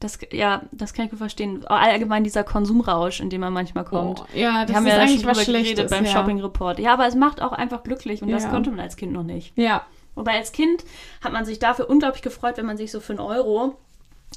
[0.00, 1.64] Das, ja, das kann ich gut verstehen.
[1.66, 4.20] Allgemein dieser Konsumrausch, in dem man manchmal kommt.
[4.20, 5.90] Oh, ja, das Wir haben ist ja eigentlich schon was Schlechtes.
[5.90, 6.10] beim ja.
[6.10, 6.78] Shopping Report.
[6.78, 8.50] Ja, aber es macht auch einfach glücklich und das Ja.
[8.50, 9.56] konnte man als Kind noch nicht.
[9.56, 9.84] Ja,
[10.16, 10.84] Wobei als Kind
[11.22, 13.76] hat man sich dafür unglaublich gefreut, wenn man sich so für einen Euro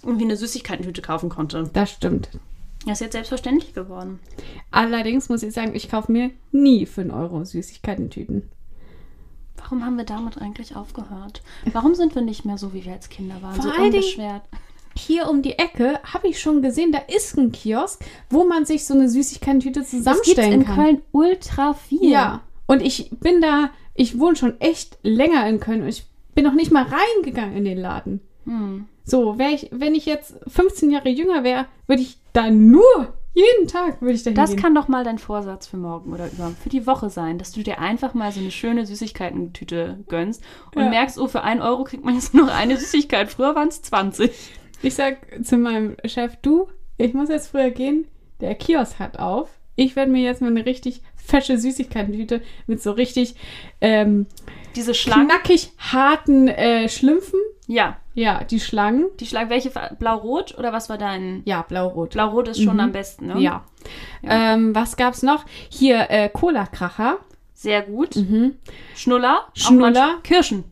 [0.04, 1.70] irgendwie eine Süßigkeitentüte kaufen konnte.
[1.74, 2.30] das stimmt.
[2.86, 4.20] Das ist jetzt selbstverständlich geworden.
[4.70, 8.50] Allerdings muss ich sagen, ich kaufe mir nie für einen Euro Süßigkeiten-Tüten.
[9.58, 11.42] Warum haben wir damit eigentlich aufgehört?
[11.72, 13.56] Warum sind wir nicht mehr so, wie wir als Kinder waren?
[13.56, 14.42] Vor so allen Dingen- unbeschwert.
[14.96, 18.86] Hier um die Ecke habe ich schon gesehen, da ist ein Kiosk, wo man sich
[18.86, 20.76] so eine Süßigkeiten-Tüte Das gibt's zusammenstellen in kann.
[20.76, 22.10] Köln ultra viel.
[22.10, 26.44] Ja, und ich bin da, ich wohne schon echt länger in Köln und ich bin
[26.44, 28.22] noch nicht mal reingegangen in den Laden.
[28.46, 28.86] Hm.
[29.06, 32.84] So, wär ich, wenn ich jetzt 15 Jahre jünger wäre, würde ich da nur,
[33.34, 36.52] jeden Tag würde ich da Das kann doch mal dein Vorsatz für morgen oder über
[36.62, 40.42] für die Woche sein, dass du dir einfach mal so eine schöne Süßigkeitentüte gönnst
[40.76, 40.90] und Ja.
[40.90, 43.30] merkst, oh, für einen Euro kriegt man jetzt nur noch eine Süßigkeit.
[43.32, 44.32] Früher waren es 20.
[44.84, 46.68] Ich sag zu meinem Chef, du,
[46.98, 48.08] ich muss jetzt früher gehen,
[48.42, 49.50] der Kiosk hat auf.
[49.76, 53.34] Ich werde mir jetzt mal eine richtig fesche Süßigkeitentüte mit so richtig
[53.82, 54.28] ähm,
[54.76, 55.28] Diese Schlangen.
[55.30, 57.40] knackig harten äh, Schlümpfen.
[57.66, 59.06] Ja, Ja, die Schlangen.
[59.20, 59.50] die Schlangen.
[59.50, 59.72] Welche?
[59.98, 61.42] Blau-Rot oder was war dein?
[61.46, 62.12] Ja, blau-rot.
[62.12, 62.80] Blau-Rot ist schon Mhm.
[62.82, 63.40] am besten, ne?
[63.40, 63.64] Ja.
[64.22, 65.46] Ähm, was gab's noch?
[65.70, 67.18] Hier äh, Cola-Kracher.
[67.54, 68.16] Sehr gut.
[68.18, 68.56] Mhm.
[68.96, 69.48] Schnuller.
[69.56, 70.20] Schnuller.
[70.24, 70.66] Kirschen.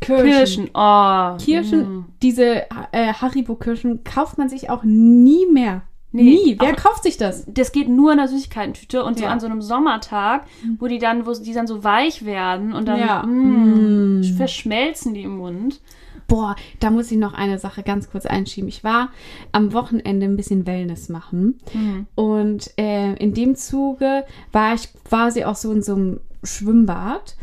[0.00, 0.24] Kirschen.
[0.30, 0.70] Kirschen.
[0.74, 1.36] Oh.
[1.38, 2.04] Kirschen, mm.
[2.22, 5.82] diese äh, Haribo-Kirschen kauft man sich auch nie mehr.
[6.12, 6.56] Nee, nie.
[6.58, 7.44] Wer kauft sich das?
[7.46, 9.30] Das geht nur in der Süßigkeitentüte und so Ja.
[9.30, 10.44] an so einem Sommertag,
[10.80, 13.22] wo die dann, wo die dann so weich werden und dann Ja.
[13.22, 14.24] mm, Mm.
[14.36, 15.80] verschmelzen die im Mund.
[16.26, 18.68] Boah, da muss ich noch eine Sache ganz kurz einschieben.
[18.68, 19.10] Ich war
[19.52, 21.58] am Wochenende ein bisschen Wellness machen.
[21.72, 22.06] Mhm.
[22.14, 27.36] Und äh, in dem Zuge war ich quasi auch so in so einem Schwimmbad.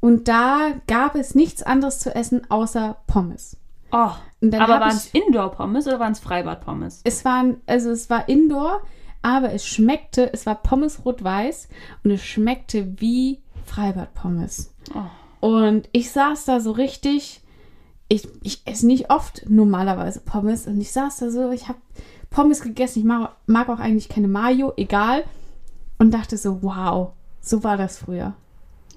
[0.00, 3.56] Und da gab es nichts anderes zu essen außer Pommes.
[3.90, 4.10] Oh.
[4.52, 7.00] Aber waren es Indoor-Pommes oder waren es Freibad-Pommes?
[7.04, 8.82] es waren, also es war Indoor,
[9.22, 11.68] aber es schmeckte, es war Pommes rot-weiß
[12.04, 14.72] und es schmeckte wie Freibad-Pommes.
[14.94, 15.46] Oh.
[15.48, 17.42] Und ich saß da so richtig,
[18.08, 21.78] ich, ich esse nicht oft normalerweise Pommes und ich saß da so, ich habe
[22.30, 25.24] Pommes gegessen, ich mag, mag auch eigentlich keine Mayo, egal.
[25.98, 28.34] Und dachte so, wow, so war das früher.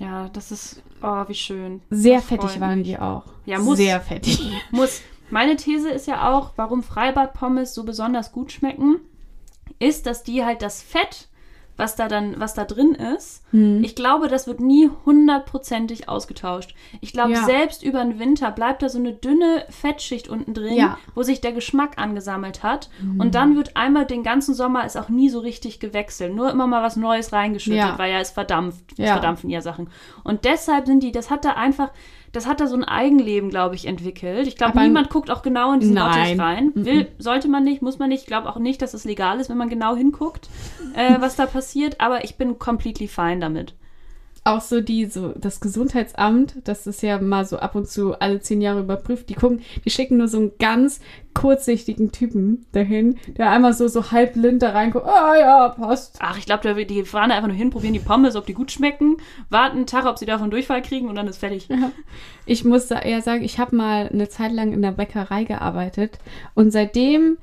[0.02, 1.82] Ja, das ist, oh, wie schön.
[1.92, 2.88] Sehr Das fettig waren mich.
[2.88, 3.24] die auch.
[3.46, 3.78] Ja, muss.
[3.78, 4.42] Sehr fettig.
[4.72, 5.02] Muss.
[5.30, 9.00] Meine These ist ja auch, warum Freibad-Pommes so besonders gut schmecken,
[9.80, 11.30] ist, dass die halt das Fett
[11.78, 13.44] was da dann, was da drin ist.
[13.52, 13.84] Hm.
[13.84, 16.76] Ich glaube, das wird nie hundertprozentig ausgetauscht.
[17.00, 17.44] Ich glaube, Ja.
[17.44, 20.98] selbst über den Winter bleibt da so eine dünne Fettschicht unten drin, Ja.
[21.16, 22.90] wo sich der Geschmack angesammelt hat.
[23.18, 26.34] Und dann wird einmal den ganzen Sommer ist auch nie so richtig gewechselt.
[26.36, 27.98] Nur immer mal was Neues reingeschüttet, Ja.
[27.98, 28.84] weil ja es verdampft.
[28.98, 29.90] Es verdampfen ja Sachen.
[30.24, 31.92] Und deshalb sind die, das hat da einfach,
[32.32, 34.48] das hat da so ein Eigenleben, glaube ich, entwickelt.
[34.48, 35.96] Ich glaube, niemand guckt auch genau in diesen.
[35.96, 36.72] Bottich rein.
[36.76, 38.22] Will, sollte man nicht, muss man nicht.
[38.22, 40.50] Ich glaube auch nicht, dass es legal ist, wenn man genau hinguckt,
[40.96, 42.00] äh, was da passiert.
[42.00, 43.74] Aber ich bin completely fine damit.
[44.44, 48.40] Auch so die, so das Gesundheitsamt, das ist ja mal so ab und zu alle
[48.40, 51.00] zehn Jahre überprüft, die gucken, die schicken nur so einen ganz
[51.36, 56.18] kurzsichtigen Typen dahin, der einmal so, so halb blind da reinguckt, ah ja, passt.
[56.20, 58.72] Ach, ich glaube, die fahren da einfach nur hin, probieren die Pommes, ob die gut
[58.72, 59.18] schmecken,
[59.50, 61.68] warten einen Tag, ob sie davon Durchfall kriegen und dann ist fertig.
[62.48, 66.18] Ich muss da eher sagen, ich habe mal eine Zeit lang in der Bäckerei gearbeitet
[66.56, 67.38] und seitdem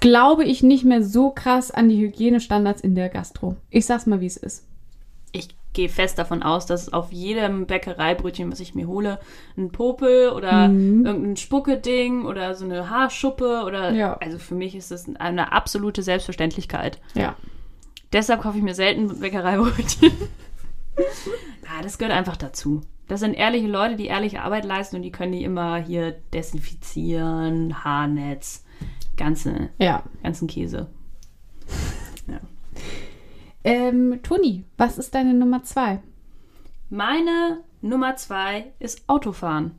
[0.00, 3.56] glaube ich nicht mehr so krass an die Hygienestandards in der Gastro.
[3.68, 4.66] Ich sag's mal, wie es ist.
[5.76, 9.20] Ich gehe fest davon aus, dass auf jedem Bäckereibrötchen, was ich mir hole,
[9.58, 11.04] ein Popel oder Mhm.
[11.04, 13.90] irgendein Spucke-Ding oder so eine Haarschuppe oder.
[13.92, 14.14] Ja.
[14.14, 16.98] Also für mich ist das eine absolute Selbstverständlichkeit.
[17.12, 17.36] Ja.
[18.10, 20.12] Deshalb kaufe ich mir selten Bäckereibrötchen.
[20.96, 21.02] ja,
[21.82, 22.80] das gehört einfach dazu.
[23.06, 27.84] Das sind ehrliche Leute, die ehrliche Arbeit leisten und die können die immer hier desinfizieren,
[27.84, 28.64] Haarnetz,
[29.18, 30.04] ganze, Ja.
[30.22, 30.86] ganzen Käse.
[33.66, 35.98] Ähm, Toni, was ist deine Nummer zwei?
[36.88, 39.72] Meine Nummer zwei ist Autofahren.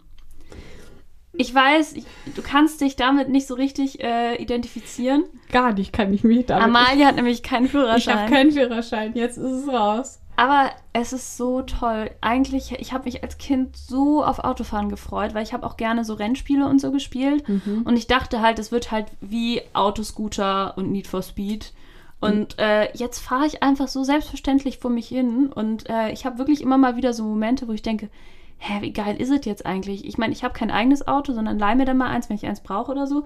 [1.31, 2.03] Ich weiß, ich,
[2.35, 5.23] du kannst dich damit nicht so richtig äh, identifizieren.
[5.51, 6.65] Gar nicht kann ich mich damit.
[6.65, 8.19] Amalia hat nämlich keinen ich Führerschein.
[8.19, 10.19] habe keinen Führerschein, jetzt ist es raus.
[10.35, 12.11] Aber es ist so toll.
[12.19, 16.03] Eigentlich, ich habe mich als Kind so auf Autofahren gefreut, weil ich habe auch gerne
[16.03, 17.43] so Rennspiele und so gespielt.
[17.85, 21.73] Und ich dachte halt, es wird halt wie Autoscooter und Need for Speed.
[22.19, 25.47] Und äh, jetzt fahre ich einfach so selbstverständlich vor mich hin.
[25.53, 28.09] Und äh, ich habe wirklich immer mal wieder so Momente, wo ich denke,
[28.57, 30.05] hä, wie geil ist es jetzt eigentlich?
[30.05, 32.45] Ich meine, ich habe kein eigenes Auto, sondern leih mir dann mal eins, wenn ich
[32.45, 33.25] eins brauche oder so.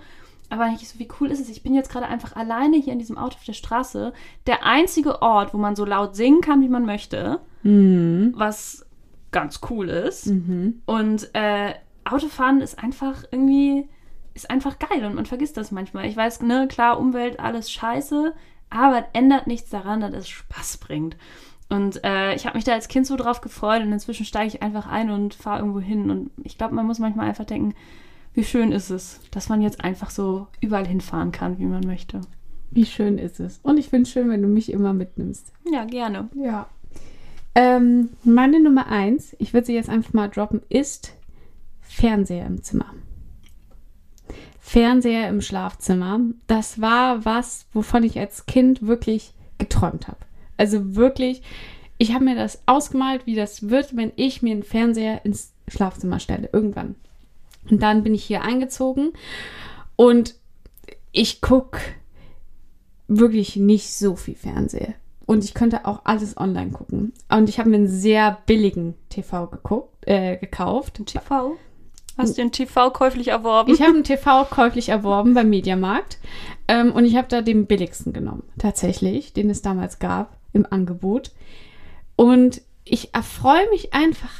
[0.49, 1.47] Aber ich so, wie cool ist es?
[1.49, 4.11] Ich bin jetzt gerade einfach alleine hier in diesem Auto auf der Straße.
[4.47, 8.33] Der einzige Ort, wo man so laut singen kann, wie man möchte, Mhm.
[8.35, 8.85] was
[9.31, 10.25] ganz cool ist.
[10.27, 10.81] Mhm.
[10.85, 11.73] Und äh,
[12.03, 13.87] Autofahren ist einfach irgendwie,
[14.33, 16.05] ist einfach geil und man vergisst das manchmal.
[16.07, 18.33] Ich weiß, ne, klar, Umwelt, alles scheiße,
[18.71, 21.15] aber es ändert nichts daran, dass es Spaß bringt.
[21.69, 24.61] Und äh, ich habe mich da als Kind so drauf gefreut und inzwischen steige ich
[24.61, 26.09] einfach ein und fahre irgendwo hin.
[26.09, 27.75] Und ich glaube, man muss manchmal einfach denken,
[28.33, 32.21] wie schön ist es, dass man jetzt einfach so überall hinfahren kann, wie man möchte.
[32.71, 33.59] Wie schön ist es.
[33.63, 35.53] Und ich finde es schön, wenn du mich immer mitnimmst.
[35.71, 36.29] Ja, gerne.
[36.35, 36.67] Ja.
[37.55, 41.13] Ähm, meine Nummer eins, ich würde sie jetzt einfach mal droppen, ist
[41.81, 42.93] Fernseher im Zimmer.
[44.71, 46.21] Fernseher im Schlafzimmer.
[46.47, 50.19] Das war was, wovon ich als Kind wirklich geträumt habe.
[50.55, 51.41] Also wirklich,
[51.97, 56.21] ich habe mir das ausgemalt, wie das wird, wenn ich mir einen Fernseher ins Schlafzimmer
[56.21, 56.49] stelle.
[56.53, 56.95] Irgendwann.
[57.69, 59.11] Und dann bin ich hier eingezogen
[59.97, 60.35] und
[61.11, 61.81] ich gucke
[63.09, 64.93] wirklich nicht so viel Fernseher.
[65.25, 67.11] Und ich könnte auch alles online gucken.
[67.27, 71.01] Und ich habe mir einen sehr billigen TV geguckt, äh, gekauft.
[71.05, 71.57] TV?
[72.17, 73.73] Hast du den TV käuflich erworben?
[73.73, 76.17] Ich habe einen TV käuflich erworben beim Mediamarkt.
[76.67, 81.31] Ähm, und ich habe da den billigsten genommen, tatsächlich, den es damals gab im Angebot.
[82.15, 84.31] Und ich erfreue mich einfach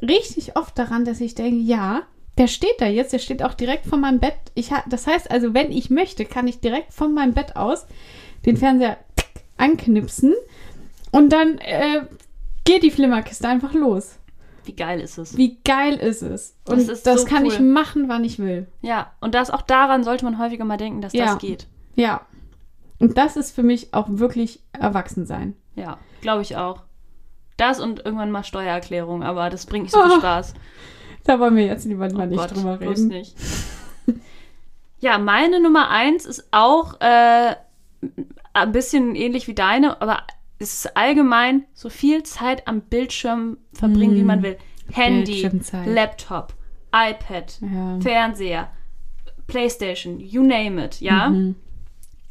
[0.00, 2.02] richtig oft daran, dass ich denke, ja,
[2.38, 4.34] der steht da jetzt, der steht auch direkt vor meinem Bett.
[4.54, 7.86] Ich das heißt also, wenn ich möchte, kann ich direkt von meinem Bett aus
[8.46, 8.98] den Fernseher
[9.58, 10.34] anknipsen
[11.12, 12.02] und dann äh,
[12.64, 14.18] geht die Flimmerkiste einfach los.
[14.64, 15.36] Wie geil ist es?
[15.36, 16.56] Wie geil ist es?
[16.68, 17.52] Und Das das, ist so kann cool.
[17.52, 18.66] ich machen, wann ich will.
[18.80, 21.26] Ja, und das auch daran sollte man häufiger mal denken, dass Ja.
[21.26, 21.66] das geht.
[21.94, 22.22] Ja.
[22.98, 25.56] Und das ist für mich auch wirklich Erwachsensein.
[25.74, 26.82] Ja, glaube ich auch.
[27.56, 30.54] Das und irgendwann mal Steuererklärung, aber das bringt nicht so viel Ah, Spaß.
[31.24, 33.08] Da wollen wir jetzt lieber mal Oh nicht Gott, drüber reden.
[33.08, 33.36] nicht.
[35.00, 37.54] ja, meine Nummer eins ist auch äh,
[38.54, 40.22] ein bisschen ähnlich wie deine, aber
[40.62, 44.56] es ist allgemein so viel Zeit am Bildschirm verbringen, wie man will.
[44.92, 45.48] Handy.
[45.86, 46.54] Laptop,
[46.94, 47.98] iPad, Ja.
[48.00, 48.70] Fernseher,
[49.46, 51.28] Playstation, you name it, ja.
[51.30, 51.56] Mhm.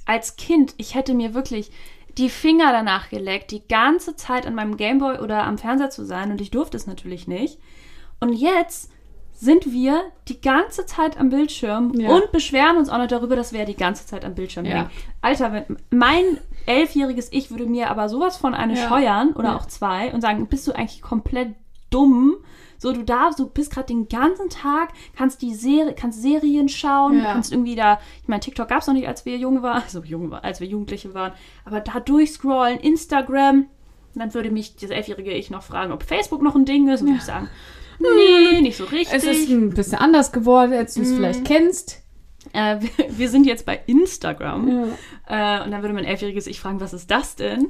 [0.05, 1.71] Als Kind, ich hätte mir wirklich
[2.17, 6.31] die Finger danach geleckt, die ganze Zeit an meinem Gameboy oder am Fernseher zu sein
[6.31, 7.59] und ich durfte es natürlich nicht.
[8.19, 8.91] Und jetzt
[9.33, 12.09] sind wir die ganze Zeit am Bildschirm Ja.
[12.09, 14.71] und beschweren uns auch noch darüber, dass wir die ganze Zeit am Bildschirm Ja.
[14.71, 14.89] hängen.
[15.21, 18.87] Alter, mein elfjähriges Ich würde mir aber sowas von eine Ja.
[18.87, 19.55] scheuern oder Ja.
[19.57, 21.55] auch zwei und sagen, bist du eigentlich komplett
[21.89, 22.35] dumm.
[22.77, 27.19] So, du darfst, du bist gerade den ganzen Tag, kannst die Serie, kannst Serien schauen,
[27.19, 27.33] Ja.
[27.33, 30.01] kannst irgendwie da, ich meine, TikTok gab es noch nicht, als wir jung waren, also
[30.03, 31.33] jung war, als wir Jugendliche waren,
[31.65, 33.67] aber da durchscrollen, Instagram,
[34.15, 37.07] dann würde mich das elfjährige Ich noch fragen, ob Facebook noch ein Ding ist, und
[37.07, 37.49] würde ich sagen,
[37.99, 39.13] nee, nicht so richtig.
[39.15, 41.15] Es ist ein bisschen anders geworden, als du es Mhm.
[41.17, 42.01] vielleicht kennst.
[42.53, 44.67] Äh, wir, wir sind jetzt bei Instagram.
[45.27, 45.59] Ja.
[45.61, 47.67] Äh, und dann würde mein elfjähriges Ich fragen, was ist das denn?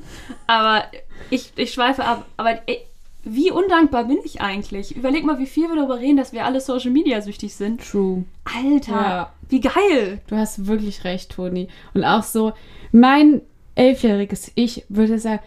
[0.47, 0.85] Aber
[1.29, 2.25] ich, ich schweife ab.
[2.37, 2.79] Aber ey,
[3.23, 4.95] wie undankbar bin ich eigentlich?
[4.95, 7.81] Überleg mal, wie viel wir darüber reden, dass wir alle Social Media süchtig sind.
[7.87, 8.23] True.
[8.45, 9.33] Alter, Ja.
[9.49, 10.21] wie geil.
[10.27, 11.67] Du hast wirklich recht, Toni.
[11.93, 12.53] Und auch so,
[12.91, 13.41] mein
[13.75, 15.39] elfjähriges Ich würde sagen,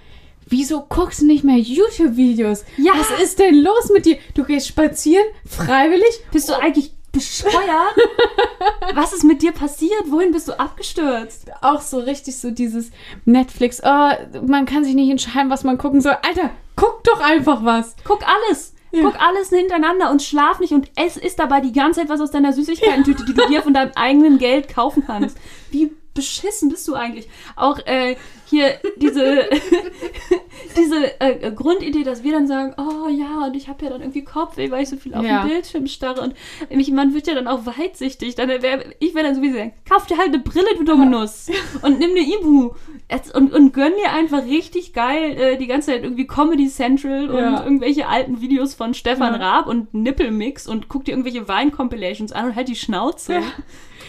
[0.47, 2.64] wieso guckst du nicht mehr YouTube-Videos?
[2.77, 2.92] Ja.
[2.97, 4.18] Was ist denn los mit dir?
[4.35, 6.20] Du gehst spazieren, freiwillig?
[6.33, 7.96] Bist du eigentlich bescheuert?
[8.94, 10.11] was ist mit dir passiert?
[10.11, 11.46] Wohin bist du abgestürzt?
[11.62, 12.90] Auch so richtig so dieses
[13.24, 14.11] Netflix, oh,
[14.46, 16.16] man kann sich nicht entscheiden, was man gucken soll.
[16.22, 17.96] Alter, guck doch einfach was.
[18.05, 18.74] Guck alles.
[18.92, 19.03] Ja.
[19.03, 22.31] Guck alles hintereinander und schlaf nicht und ess ist dabei die ganze Zeit was aus
[22.31, 25.37] deiner Süßigkeiten-Tüte, die du dir von deinem eigenen Geld kaufen kannst.
[25.70, 27.29] Wie beschissen bist du eigentlich?
[27.57, 28.16] Auch äh,
[28.54, 29.44] hier diese,
[30.76, 34.24] diese äh, Grundidee, dass wir dann sagen, oh ja, und ich habe ja dann irgendwie
[34.24, 35.42] Kopfweh, weil ich so viel auf Ja.
[35.42, 36.34] den Bildschirm starre und
[36.74, 38.34] mich, man wird ja dann auch weitsichtig.
[38.34, 41.48] Dann wär, ich wäre dann sowieso sagen, kauf dir halt eine Brille, du dumme Nuss
[41.82, 42.72] und nimm eine Ibu
[43.10, 47.28] Jetzt- und, und gönn dir einfach richtig geil äh, die ganze Zeit irgendwie Comedy Central
[47.30, 47.62] und Ja.
[47.62, 49.40] irgendwelche alten Videos von Stefan Ja.
[49.40, 53.40] Raab und Nippelmix und guck dir irgendwelche Wein-Compilations an und halt die Schnauze.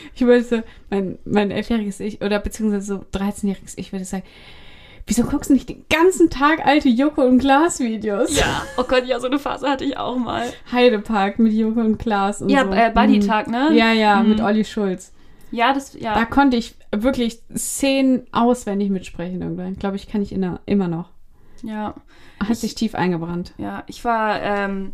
[0.04, 0.10] Ja.
[0.16, 4.24] Ich würde so, mein, mein elfjähriges Ich, oder beziehungsweise so 13-jähriges Ich würde sagen,
[5.08, 8.38] wieso guckst du nicht den ganzen Tag alte Joko und Klaas Videos?
[8.38, 10.46] Ja, oh Gott, ja, so eine Phase hatte ich auch mal.
[10.72, 12.72] Heidepark mit Joko und Klaas und Ja, so.
[12.72, 13.68] äh, Buddy-Tag, ne?
[13.72, 13.78] Mhm.
[13.78, 14.30] Ja, ja, Mhm.
[14.30, 15.12] mit Olli Schulz.
[15.52, 16.16] Ja, das, ja.
[16.16, 19.76] Da konnte ich wirklich Szenen auswendig mitsprechen irgendwann.
[19.76, 21.10] Glaube ich, kann ich inner, immer noch.
[21.64, 21.96] ja.
[22.44, 23.54] Hat sich tief eingebrannt.
[23.58, 24.92] Ja, ich war, ähm,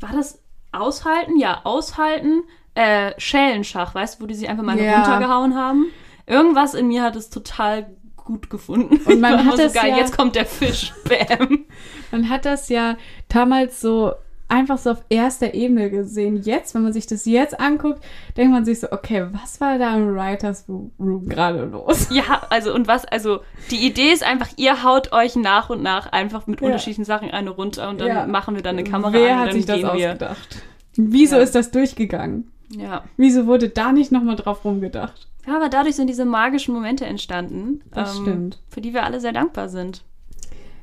[0.00, 0.40] war das
[0.72, 1.38] aushalten?
[1.38, 2.44] Ja, aushalten.
[2.74, 5.02] Äh, Schellenschach, weißt du, wo die sich einfach mal Ja.
[5.02, 5.86] runtergehauen haben?
[6.26, 8.98] Irgendwas in mir hat es total gut gefunden.
[9.04, 10.92] Und man hat das so geil, ja- jetzt kommt der Fisch.
[11.04, 11.64] Bam.
[12.10, 12.96] Man hat das ja
[13.28, 14.12] damals so
[14.48, 16.36] einfach so auf erster Ebene gesehen.
[16.42, 18.02] Jetzt, wenn man sich das jetzt anguckt,
[18.36, 22.08] denkt man sich so, okay, was war da im Writers Room gerade los?
[22.10, 26.12] Ja, also und was, also die Idee ist einfach, ihr haut euch nach und nach
[26.12, 26.66] einfach mit Ja.
[26.66, 28.26] unterschiedlichen Sachen eine runter und dann Ja.
[28.26, 30.10] machen wir dann eine Kamera Wer an und hat sich das gehen wir.
[30.10, 30.62] ausgedacht?
[30.96, 31.42] Wieso Ja.
[31.42, 32.50] ist das durchgegangen?
[32.76, 33.04] Ja.
[33.16, 35.28] Wieso wurde da nicht nochmal drauf rumgedacht?
[35.46, 38.62] ja, aber dadurch sind diese magischen Momente entstanden, ähm, Das stimmt.
[38.68, 40.04] für die wir alle sehr dankbar sind.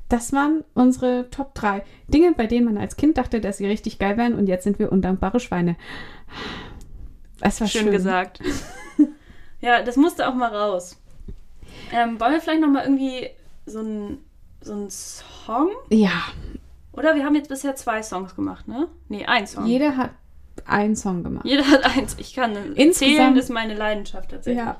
[0.09, 3.99] Das waren unsere Top 3 Dinge, bei denen man als Kind dachte, dass sie richtig
[3.99, 5.75] geil wären und jetzt sind wir undankbare Schweine.
[7.41, 8.41] Es war Schön, schön, gesagt.
[9.61, 10.99] ja, das musste auch mal raus.
[11.93, 13.29] Ähm, wollen wir vielleicht noch mal irgendwie
[13.65, 14.17] so einen
[14.61, 15.69] so einen Song?
[15.89, 16.11] Ja,
[16.91, 18.87] Oder wir haben jetzt bisher zwei Songs gemacht, ne?
[19.07, 19.65] Nee, ein Song.
[19.65, 20.09] jeder hat
[20.69, 21.45] einen Song gemacht.
[21.45, 22.15] Jeder hat eins.
[22.19, 24.63] Ich kann Insgesamt- zählen, ist meine Leidenschaft tatsächlich.
[24.63, 24.77] Ja.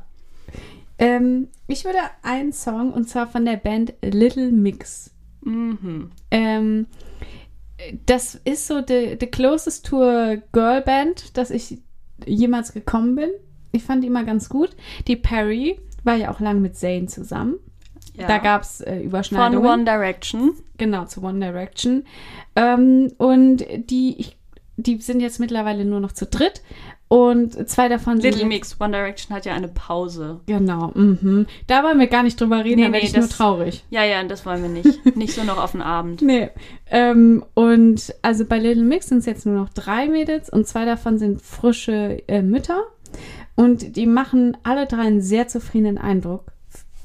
[0.97, 5.12] Ähm, ich würde einen Song, und zwar von der Band Little Mix.
[5.41, 6.12] Mhm.
[6.32, 6.88] Ähm,
[8.06, 11.80] das ist so the, the closest to a Girl Band, dass ich
[12.25, 13.30] jemals gekommen bin.
[13.71, 14.75] Ich fand die immer ganz gut.
[15.08, 17.56] Die Perry war ja auch lang mit Zayn zusammen.
[18.15, 18.28] Ja.
[18.28, 19.65] Da gab es äh, Von Überschneidungen.
[19.69, 20.52] One Direction.
[20.78, 22.04] Genau, zu One Direction.
[22.58, 24.38] Ähm, und die, ich,
[24.84, 26.62] die sind jetzt mittlerweile nur noch zu dritt.
[27.12, 28.34] Und zwei davon sind.
[28.34, 28.80] Little Mix.
[28.80, 30.42] One Direction hat ja eine Pause.
[30.46, 31.48] Genau, mhm.
[31.65, 33.84] Da wollen wir gar nicht drüber reden, Nee, da werde nee, ich nur das- traurig.
[33.89, 35.06] Ja, ja, das wollen wir nicht.
[35.15, 36.22] nicht so noch auf den Abend.
[36.22, 36.50] Nee.
[36.92, 40.86] Ähm, und also bei Little Mix sind es jetzt nur noch drei Mädels und zwei
[40.86, 42.84] davon sind frische äh, Mütter.
[43.56, 46.52] Und die machen alle drei einen sehr zufriedenen Eindruck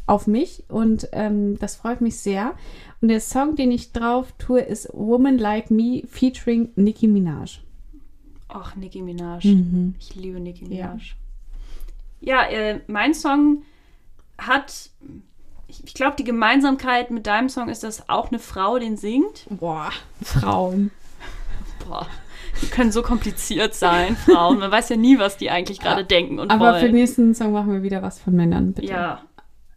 [0.07, 0.65] auf mich.
[0.69, 2.53] Und ähm, das freut mich sehr.
[3.01, 7.61] Und der Song, den ich drauf tue, ist Woman Like Me featuring Nicki Minaj.
[8.49, 9.45] Ach, Nicki Minaj.
[9.47, 9.95] Mhm.
[9.99, 10.89] Ich liebe Nicki Ja.
[10.89, 11.15] Minaj.
[12.21, 13.63] Ja, äh, mein Song
[14.39, 14.91] hat,
[15.69, 19.47] ich, ich glaube, die Gemeinsamkeit mit deinem Song ist, dass auch eine Frau den singt.
[19.51, 19.91] Boah,
[20.23, 20.91] Frauen.
[21.87, 22.07] Boah,
[22.63, 24.59] die können so kompliziert sein, Frauen.
[24.59, 26.95] Man weiß ja nie, was die eigentlich gerade denken und Aber für den wollen.
[26.95, 28.89] nächsten Song machen wir wieder was von Männern, bitte.
[28.89, 29.23] Ja,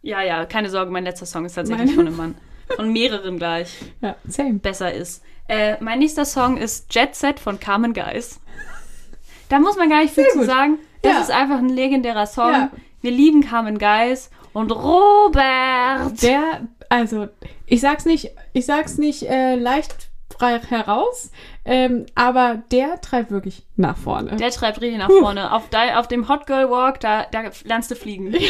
[0.02, 2.34] ja, ja, keine Sorge, mein letzter Song ist tatsächlich Meine- von einem Mann.
[2.76, 3.74] Von mehreren gleich.
[4.02, 4.54] ja same.
[4.58, 5.22] besser ist.
[5.48, 8.40] Äh, mein nächster Song ist Jet Set von Carmen Geis.
[9.48, 10.46] Da muss man gar nicht viel Sehr zu gut.
[10.48, 10.78] sagen.
[11.02, 11.20] Das Ja.
[11.20, 12.52] ist einfach ein legendärer Song.
[12.52, 12.70] Ja.
[13.00, 16.20] Wir lieben Carmen Geis und Robert.
[16.22, 17.28] Der, also,
[17.66, 21.30] ich sag's nicht, ich sag's nicht äh, leicht frei heraus,
[21.64, 24.36] ähm, aber der treibt wirklich nach vorne.
[24.36, 25.52] Der treibt richtig nach vorne.
[25.52, 28.34] Auf, dei- auf dem Hot Girl Walk, da, da lernst du fliegen.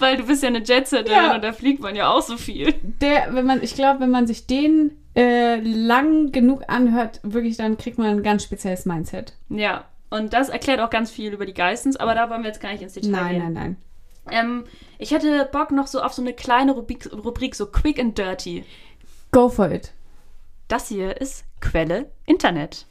[0.00, 1.34] Weil du bist ja eine Jetsetterin Ja.
[1.34, 2.72] und da fliegt man ja auch so viel.
[3.00, 7.76] Der, wenn man, ich glaube, wenn man sich den äh, lang genug anhört, wirklich, dann
[7.78, 9.34] kriegt man ein ganz spezielles Mindset.
[9.48, 12.60] Ja, und das erklärt auch ganz viel über die Geistens, aber da wollen wir jetzt
[12.60, 13.52] gar nicht ins Detail Nein, gehen.
[13.52, 13.76] nein, nein.
[14.30, 14.64] Ähm,
[14.98, 18.64] ich hätte Bock noch so auf so eine kleine Rubrik, Rubrik, so quick and dirty.
[19.32, 19.92] Go for it.
[20.68, 22.86] Das hier ist Quelle Internet.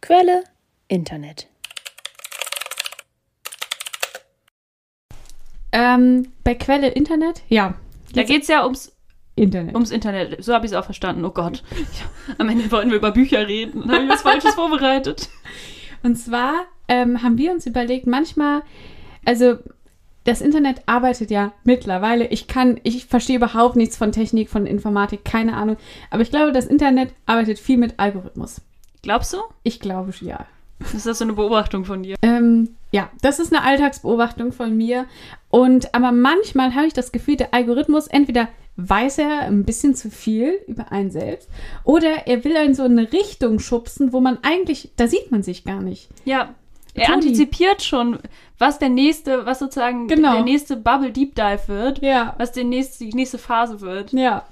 [0.00, 0.44] Quelle
[0.86, 1.48] Internet.
[5.72, 7.42] Ähm, bei Quelle Internet?
[7.48, 7.74] Ja.
[8.14, 8.92] Da geht es ja ums,
[9.34, 9.74] Internet.
[9.74, 10.42] ums Internet.
[10.42, 11.24] So habe ich es auch verstanden.
[11.24, 11.62] Oh Gott.
[11.76, 13.82] Ja, am Ende wollten wir über Bücher reden.
[13.82, 15.28] Dann habe ich was Falsches vorbereitet.
[16.02, 18.62] Und zwar ähm, haben wir uns überlegt, manchmal,
[19.24, 19.58] also
[20.24, 22.26] das Internet arbeitet ja mittlerweile.
[22.28, 25.76] Ich kann, ich verstehe überhaupt nichts von Technik, von Informatik, keine Ahnung.
[26.10, 28.60] Aber ich glaube, das Internet arbeitet viel mit Algorithmus.
[29.02, 29.38] Glaubst du?
[29.62, 30.46] Ich glaube ja.
[30.94, 32.16] Ist das so eine Beobachtung von dir?
[32.22, 35.06] Ähm, ja, das ist eine Alltagsbeobachtung von mir.
[35.50, 40.10] Und aber manchmal habe ich das Gefühl, der Algorithmus entweder weiß er ein bisschen zu
[40.10, 41.48] viel über einen selbst
[41.82, 45.42] oder er will einen so in eine Richtung schubsen, wo man eigentlich, da sieht man
[45.42, 46.08] sich gar nicht.
[46.26, 46.54] Ja.
[46.92, 47.16] Er Toni.
[47.26, 48.18] antizipiert schon,
[48.58, 50.34] was der nächste, was sozusagen Genau.
[50.34, 52.34] der nächste Bubble Deep Dive wird, Ja.
[52.38, 54.12] was der nächste, die nächste Phase wird.
[54.12, 54.44] Ja.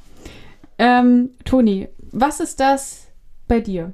[0.79, 3.09] Ähm, Toni, was ist das
[3.47, 3.93] bei dir?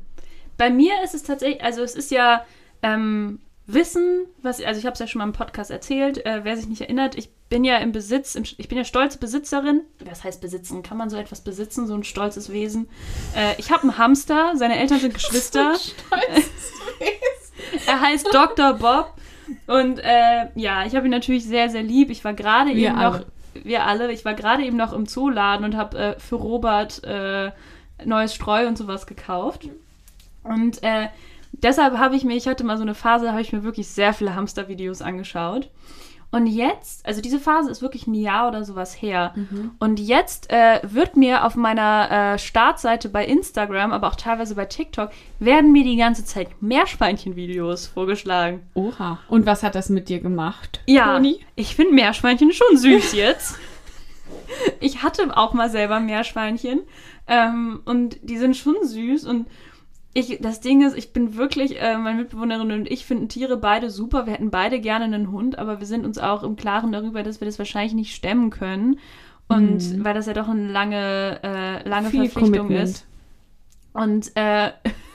[0.60, 2.44] Bei mir ist es tatsächlich, also es ist ja
[2.82, 6.54] ähm, Wissen, was, also ich habe es ja schon mal im Podcast erzählt, äh, wer
[6.54, 9.80] sich nicht erinnert, ich bin ja im Besitz, im, ich bin ja stolze Besitzerin.
[10.04, 10.82] Was heißt besitzen?
[10.82, 12.90] Kann man so etwas besitzen, so ein stolzes Wesen?
[13.34, 15.76] Äh, ich habe einen Hamster, seine Eltern sind Geschwister.
[17.86, 18.74] er heißt Dr.
[18.74, 19.14] Bob.
[19.66, 22.10] Und äh, ja, ich habe ihn natürlich sehr, sehr lieb.
[22.10, 23.20] Ich war gerade eben alle.
[23.20, 27.02] noch, wir alle, ich war gerade eben noch im Zooladen und habe äh, für Robert
[27.04, 27.50] äh,
[28.04, 29.70] neues Streu und sowas gekauft.
[30.42, 31.08] Und äh,
[31.52, 33.88] deshalb habe ich mir, ich hatte mal so eine Phase, da habe ich mir wirklich
[33.88, 35.70] sehr viele Hamster-Videos angeschaut.
[36.32, 39.34] Und jetzt, also diese Phase ist wirklich ein Jahr oder sowas her.
[39.80, 44.64] Und jetzt äh, wird mir auf meiner äh, Startseite bei Instagram, aber auch teilweise bei
[44.64, 48.62] TikTok, werden mir die ganze Zeit Meerschweinchen-Videos vorgeschlagen.
[48.74, 49.18] Oha.
[49.28, 50.80] Und was hat das mit dir gemacht?
[50.86, 51.40] Ja, Toni?
[51.56, 53.58] ich finde Meerschweinchen schon süß jetzt.
[54.78, 56.82] ich hatte auch mal selber Meerschweinchen
[57.26, 59.46] ähm, und die sind schon süß und
[60.12, 63.90] ich, das Ding ist, ich bin wirklich, äh, meine Mitbewohnerin und ich finden Tiere beide
[63.90, 64.26] super.
[64.26, 67.40] Wir hätten beide gerne einen Hund, aber wir sind uns auch im Klaren darüber, dass
[67.40, 68.98] wir das wahrscheinlich nicht stemmen können.
[69.46, 72.88] Und weil das ja doch eine lange, äh, lange Viel Verpflichtung Commitment.
[72.88, 73.06] ist.
[73.92, 74.70] Und äh,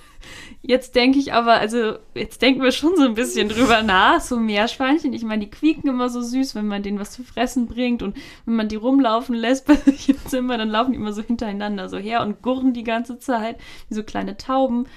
[0.67, 4.37] jetzt denke ich aber, also jetzt denken wir schon so ein bisschen drüber nach, so
[4.37, 5.13] Meerschweinchen.
[5.13, 8.15] Ich meine, die quieken immer so süß, wenn man denen was zu fressen bringt und
[8.45, 11.89] wenn man die rumlaufen lässt bei sich im Zimmer, dann laufen die immer so hintereinander
[11.89, 13.57] so her und gurren die ganze Zeit,
[13.89, 14.87] wie so kleine Tauben.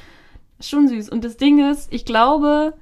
[0.61, 1.09] Schon süß.
[1.09, 2.75] Und das Ding ist, ich glaube,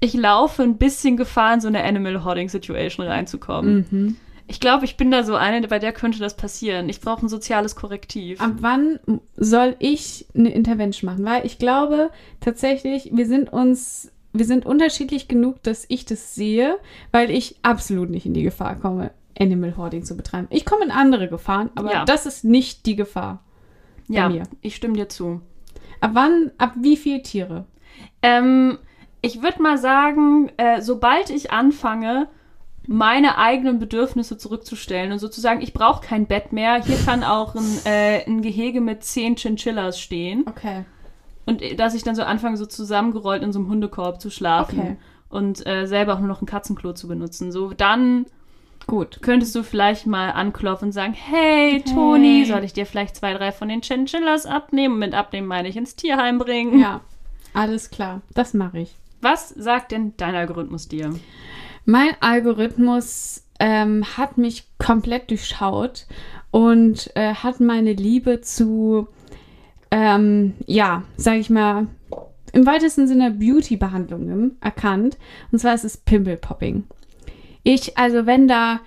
[0.00, 3.86] ich laufe ein bisschen Gefahr, in so eine Animal Hoarding Situation reinzukommen.
[3.90, 4.16] Mhm.
[4.50, 6.88] Ich glaube, ich bin da so eine, bei der könnte das passieren.
[6.88, 8.40] Ich brauche ein soziales Korrektiv.
[8.40, 8.98] Ab wann
[9.36, 11.24] soll ich eine Intervention machen?
[11.24, 12.10] Weil ich glaube
[12.40, 16.78] tatsächlich, wir sind uns, wir sind unterschiedlich genug, dass ich das sehe,
[17.12, 20.48] weil ich absolut nicht in die Gefahr komme, Animal Hoarding zu betreiben.
[20.50, 22.04] Ich komme in andere Gefahren, aber Ja.
[22.04, 23.44] das ist nicht die Gefahr.
[24.08, 24.42] ja, mir.
[24.62, 25.40] ich stimme dir zu.
[26.00, 27.66] Ab wann, ab wie viel Tiere?
[28.20, 28.78] Ähm,
[29.22, 32.26] ich würde mal sagen, äh, sobald ich anfange,
[32.86, 36.82] meine eigenen Bedürfnisse zurückzustellen und sozusagen, ich brauche kein Bett mehr.
[36.82, 40.44] Hier kann auch ein, äh, ein Gehege mit zehn Chinchillas stehen.
[40.48, 40.84] Okay.
[41.46, 44.78] Und äh, dass ich dann so anfange, so zusammengerollt in so einem Hundekorb zu schlafen.
[44.78, 44.96] Okay.
[45.28, 47.52] Und äh, selber auch nur noch ein Katzenklo zu benutzen.
[47.52, 48.26] So, dann
[48.88, 49.20] Gut.
[49.22, 52.44] könntest du vielleicht mal anklopfen und sagen, hey, Toni, Hey.
[52.46, 54.98] soll ich dir vielleicht zwei, drei von den Chinchillas abnehmen?
[54.98, 56.80] Mit abnehmen meine ich ins Tierheim bringen.
[56.80, 57.00] Ja.
[57.54, 58.22] Alles klar.
[58.34, 58.96] Das mache ich.
[59.20, 61.14] Was sagt denn dein Algorithmus dir?
[61.84, 66.06] Mein Algorithmus ähm, hat mich komplett durchschaut
[66.50, 69.08] und äh, hat meine Liebe zu,
[69.90, 71.86] ähm, ja, sag ich mal,
[72.52, 75.18] im weitesten Sinne Beauty-Behandlungen erkannt.
[75.52, 76.84] Und zwar ist es Pimple Popping.
[77.62, 78.80] Ich, also wenn da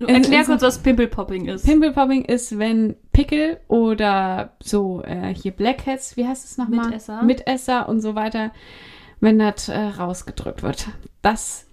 [0.00, 1.66] Du Erklär kurz, was Pimple Popping ist.
[1.66, 6.86] Pimple Popping ist, wenn Pickel oder so äh, hier Blackheads, wie heißt es nochmal?
[6.86, 7.22] Mitesser.
[7.22, 8.50] Mitesser und so weiter,
[9.20, 10.88] wenn das äh, rausgedrückt wird.
[11.20, 11.66] Das,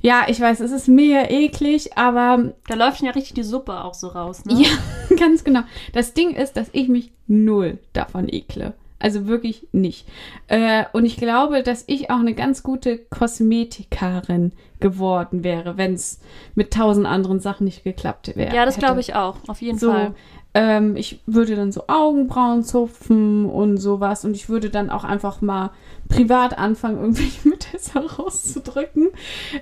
[0.00, 3.94] ja, ich weiß, es ist mega eklig, aber da läuft ja richtig die Suppe auch
[3.94, 4.62] so raus, ne?
[4.62, 4.68] ja,
[5.16, 5.62] ganz genau.
[5.94, 8.74] Das Ding ist, dass ich mich null davon ekle.
[8.98, 10.06] Also wirklich nicht.
[10.48, 16.20] Äh, und ich glaube, dass ich auch eine ganz gute Kosmetikerin geworden wäre, wenn es
[16.54, 18.54] mit tausend anderen Sachen nicht geklappt wäre.
[18.54, 20.14] Ja, das glaube ich auch, auf jeden So, Fall.
[20.54, 25.40] Ähm, ich würde dann so Augenbrauen zupfen und sowas und ich würde dann auch einfach
[25.40, 25.72] mal
[26.08, 29.10] privat anfangen, irgendwelche Mitesser rauszudrücken.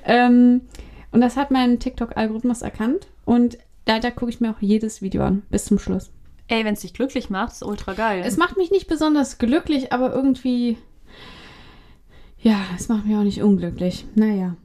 [0.05, 0.61] Ähm,
[1.11, 5.43] und das hat mein TikTok-Algorithmus erkannt und leider gucke ich mir auch jedes Video an,
[5.51, 6.11] bis zum Schluss.
[6.49, 8.23] Ey, wenn es dich glücklich macht, ist ultra geil.
[8.25, 10.77] Es macht mich nicht besonders glücklich, aber irgendwie.
[12.39, 14.05] Ja, es macht mich auch nicht unglücklich.
[14.15, 14.57] Naja.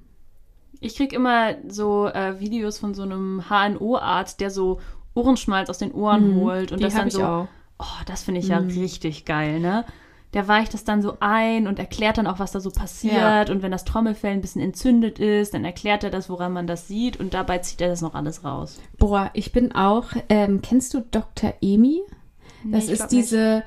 [0.80, 4.80] Ich krieg immer so äh, Videos von so einem HNO-Arzt, der so
[5.18, 7.24] Ohrenschmalz aus den Ohren Mhm, holt und das dann so.
[7.24, 7.48] auch.
[7.80, 8.70] Oh, das finde ich ja Mhm.
[8.70, 9.84] richtig geil, ne?
[10.34, 13.16] Der weicht das dann so ein und erklärt dann auch, was da so passiert.
[13.16, 13.54] Ja.
[13.54, 16.88] Und wenn das Trommelfell ein bisschen entzündet ist, dann erklärt er das, woran man das
[16.88, 17.18] sieht.
[17.20, 18.78] Und dabei zieht er das noch alles raus.
[19.00, 20.06] Boah, ich bin auch.
[20.28, 21.54] Ähm, kennst du Dr.
[21.62, 22.02] Emi?
[22.66, 23.64] Das Nee, ich ist diese,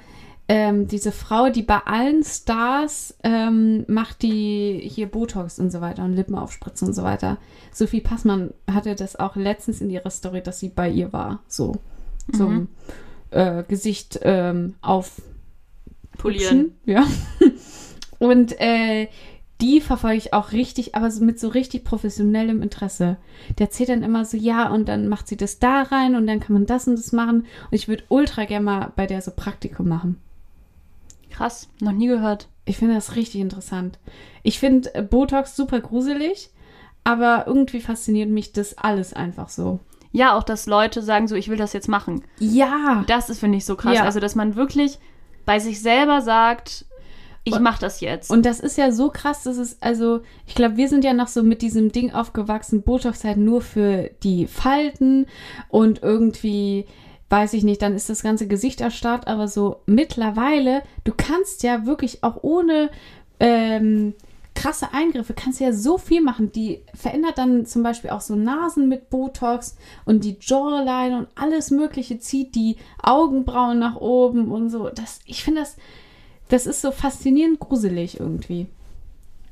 [0.53, 6.03] ähm, diese Frau, die bei allen Stars ähm, macht, die hier Botox und so weiter
[6.03, 7.38] und Lippen aufspritzen und so weiter.
[7.72, 11.38] Sophie Passmann hatte das auch letztens in ihrer Story, dass sie bei ihr war.
[11.46, 11.76] So.
[12.36, 12.68] Zum Mhm.
[13.30, 15.22] äh, Gesicht ähm, auf
[16.18, 16.72] Polieren.
[16.84, 17.07] Ja.
[18.18, 19.07] Und äh,
[19.61, 23.18] die verfolge ich auch richtig, aber so mit so richtig professionellem Interesse.
[23.61, 26.40] Der erzählt dann immer so, ja, und dann macht sie das da rein und dann
[26.40, 27.42] kann man das und das machen.
[27.70, 30.16] Und ich würde ultra gerne mal bei der so Praktikum machen.
[31.31, 32.49] Krass, noch nie gehört.
[32.64, 33.99] Ich finde das richtig interessant.
[34.43, 36.51] Ich finde äh, Botox super gruselig,
[37.05, 39.81] aber irgendwie fasziniert mich das alles einfach so.
[40.12, 42.24] Ja, auch, dass Leute sagen so, ich will das jetzt machen.
[42.39, 43.05] Ja.
[43.07, 43.97] Das ist, finde ich, so krass.
[43.97, 44.05] Ja.
[44.05, 44.99] Also, dass man wirklich
[45.47, 46.85] bei sich selber sagt,
[47.45, 48.31] ich mache das jetzt.
[48.31, 51.28] Und das ist ja so krass, dass es, also, ich glaube, wir sind ja noch
[51.28, 55.26] so mit diesem Ding aufgewachsen, Botox halt nur für die Falten
[55.68, 56.87] und irgendwie,
[57.31, 61.87] weiß ich nicht, dann ist das ganze Gesicht erstarrt, aber so mittlerweile, du kannst ja
[61.87, 62.91] wirklich auch ohne
[63.39, 64.14] ähm,
[64.55, 66.53] krasse Eingriffe, kannst du ja so viel machen.
[66.53, 71.70] Die verändert dann zum Beispiel auch so Nasen mit Botox und die Jawline und alles
[71.70, 74.89] Mögliche, zieht die Augenbrauen nach oben und so.
[74.91, 75.76] Das, ich finde das,
[76.49, 78.66] das ist so faszinierend gruselig irgendwie.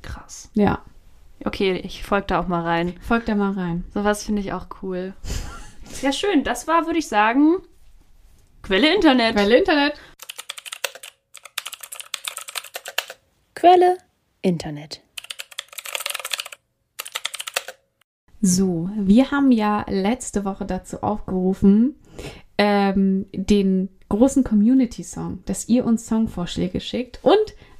[0.01, 0.49] krass.
[0.53, 0.79] Ja,
[1.45, 2.95] Okay, ich folge da auch mal rein.
[2.99, 3.85] folgt da mal rein.
[3.93, 5.13] Sowas finde ich auch cool.
[6.01, 6.43] Ja, schön.
[6.43, 7.55] Das war, würde ich sagen,
[8.69, 9.35] Quelle Internet.
[9.35, 9.93] Quelle Internet.
[13.55, 13.97] Quelle
[14.43, 15.01] Internet.
[18.41, 21.95] So, wir haben ja letzte Woche dazu aufgerufen,
[22.59, 27.17] ähm, den großen Community-Song, dass ihr uns Songvorschläge schickt.
[27.23, 27.33] Und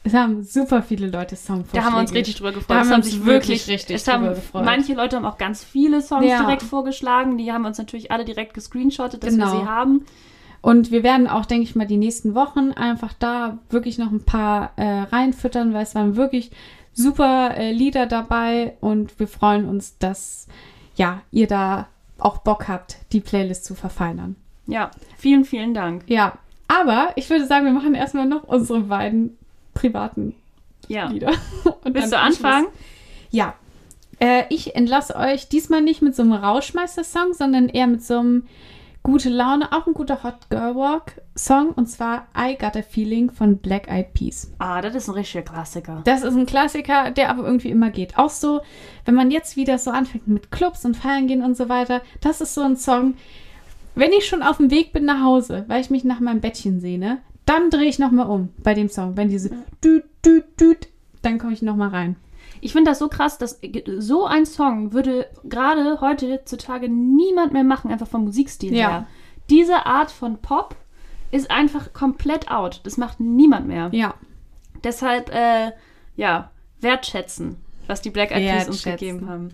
[0.04, 1.78] es haben super viele Leute Songvorschläge.
[1.78, 2.72] Da haben wir uns richtig drüber gefreut.
[2.72, 4.66] Da haben wir uns sich wirklich richtig es haben, drüber gefreut.
[4.66, 6.40] Manche Leute haben auch ganz viele Songs Ja.
[6.40, 7.38] direkt vorgeschlagen.
[7.38, 9.54] Die haben uns natürlich alle direkt gescreenshottet, dass Genau.
[9.54, 10.06] wir sie haben.
[10.62, 14.24] Und wir werden auch, denke ich mal, die nächsten Wochen einfach da wirklich noch ein
[14.24, 16.52] paar äh, reinfüttern, weil es waren wirklich
[16.94, 20.48] super äh, Lieder dabei und wir freuen uns, dass
[20.96, 21.88] ja, ihr da
[22.18, 24.36] auch Bock habt, die Playlist zu verfeinern.
[24.68, 26.04] Ja, vielen, vielen Dank.
[26.08, 26.38] Ja,
[26.68, 29.38] aber ich würde sagen, wir machen erstmal noch unsere beiden
[29.74, 30.36] privaten
[30.88, 31.08] Ja.
[31.08, 31.32] Lieder.
[31.84, 32.68] Und Willst du anfangen?
[33.32, 33.56] Ja.
[34.20, 38.44] Äh, ich entlasse euch diesmal nicht mit so einem Rauschmeister-Song, sondern eher mit so einem
[39.10, 43.32] gute Laune, auch ein guter Hot Girl Walk Song und zwar I Got a Feeling
[43.32, 44.52] von Black Eyed Peas.
[44.60, 46.02] Ah, das ist ein richtiger Klassiker.
[46.06, 48.20] Das ist ein Klassiker, der aber irgendwie immer geht.
[48.20, 48.62] Auch so,
[49.06, 52.40] wenn man jetzt wieder so anfängt mit Clubs und Feiern gehen und so weiter, das
[52.40, 53.16] ist so ein Song,
[53.96, 56.80] wenn ich schon auf dem Weg bin nach Hause, weil ich mich nach meinem Bettchen
[56.80, 59.18] sehne, dann drehe ich nochmal um bei dem Song.
[59.18, 59.50] Wenn diese
[59.84, 60.88] düt, düt, düt,
[61.24, 62.16] dann komme ich nochmal rein.
[62.62, 63.60] Ich finde das so krass, dass
[63.98, 68.90] so ein Song würde gerade heutzutage niemand mehr machen, einfach vom Musikstil Ja.
[68.90, 69.08] her.
[69.50, 70.76] Diese Art von Pop
[71.32, 72.82] ist einfach komplett out.
[72.84, 73.90] Das macht niemand mehr.
[73.92, 74.14] Ja.
[74.84, 75.72] Deshalb, äh,
[76.16, 76.52] ja,
[76.82, 77.58] wertschätzen,
[77.88, 79.50] was die Black Eyed Peas uns gegeben haben.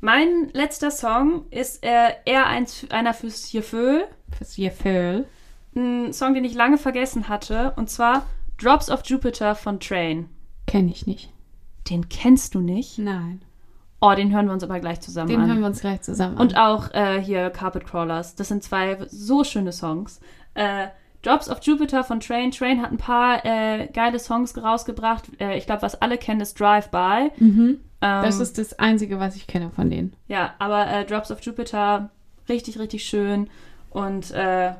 [0.00, 4.04] Mein letzter Song ist äh, eher eins, einer fürs Gefühl.
[4.36, 5.26] Fürs Gefühl.
[5.74, 7.72] Ein Song, den ich lange vergessen hatte.
[7.76, 8.26] Und zwar
[8.60, 10.28] Drops of Jupiter von Train.
[10.66, 11.30] Kenne ich nicht.
[11.90, 12.98] Den kennst du nicht?
[12.98, 13.42] Nein.
[14.00, 15.48] Oh, den hören wir uns aber gleich zusammen Den an.
[15.48, 16.62] hören wir uns gleich zusammen Und an.
[16.66, 18.34] auch äh, hier Carpet Crawlers.
[18.34, 20.20] Das sind zwei so schöne Songs.
[20.54, 20.88] Äh,
[21.22, 22.50] Drops of Jupiter von Train.
[22.50, 25.24] Train hat ein paar äh, geile Songs rausgebracht.
[25.40, 27.30] Äh, ich glaube, was alle kennen, ist Drive By.
[27.38, 27.80] Mhm.
[28.02, 30.14] Ähm, Das ist das Einzige, was ich kenne von denen.
[30.28, 32.10] ja, aber äh, Drops of Jupiter,
[32.48, 33.48] richtig, richtig schön.
[33.88, 34.72] Und äh,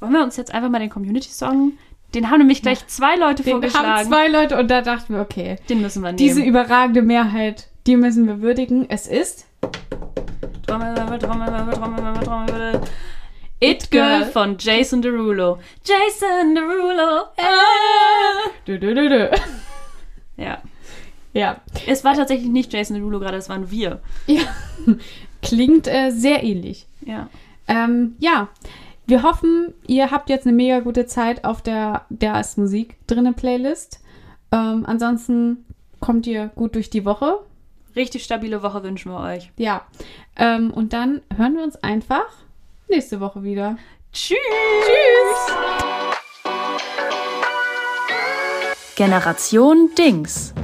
[0.00, 1.74] wollen wir uns jetzt einfach mal den Community-Song?
[2.14, 4.08] Den haben nämlich gleich zwei Leute Den haben vorgeschlagen.
[4.08, 6.16] zwei Leute und da dachten wir, okay, Den müssen wir nehmen.
[6.18, 8.86] diese überragende Mehrheit, die müssen wir würdigen.
[8.88, 9.46] Es ist
[10.66, 12.80] Trommelwirbel, Trommelwirbel, Trommelwirbel, Trommelwirbel.
[13.60, 15.58] It Girl von Jason Derulo.
[15.84, 17.24] Jason Derulo.
[17.36, 18.50] Ah.
[18.66, 19.30] Dö, dö, dö, dö.
[20.36, 20.60] Ja.
[21.32, 21.60] Ja.
[21.86, 24.00] Es war tatsächlich nicht Jason Derulo gerade, es waren wir.
[24.26, 24.42] ja.
[25.42, 26.86] Klingt äh, sehr ähnlich.
[27.02, 27.28] Ja.
[27.68, 28.48] Ähm, ja,
[29.06, 33.32] wir hoffen, ihr habt jetzt eine mega gute Zeit auf der Der ist Musik drinne
[33.32, 34.00] Playlist.
[34.50, 35.64] Ähm, ansonsten
[36.00, 37.40] kommt ihr gut durch die Woche.
[37.96, 39.50] Richtig stabile Woche wünschen wir euch.
[39.56, 39.82] Ja.
[40.36, 42.26] Ähm, und dann hören wir uns einfach
[42.88, 43.76] nächste Woche wieder.
[44.12, 44.38] Tschüss.
[44.86, 45.54] Tschüss.
[48.96, 50.54] Generation Dings.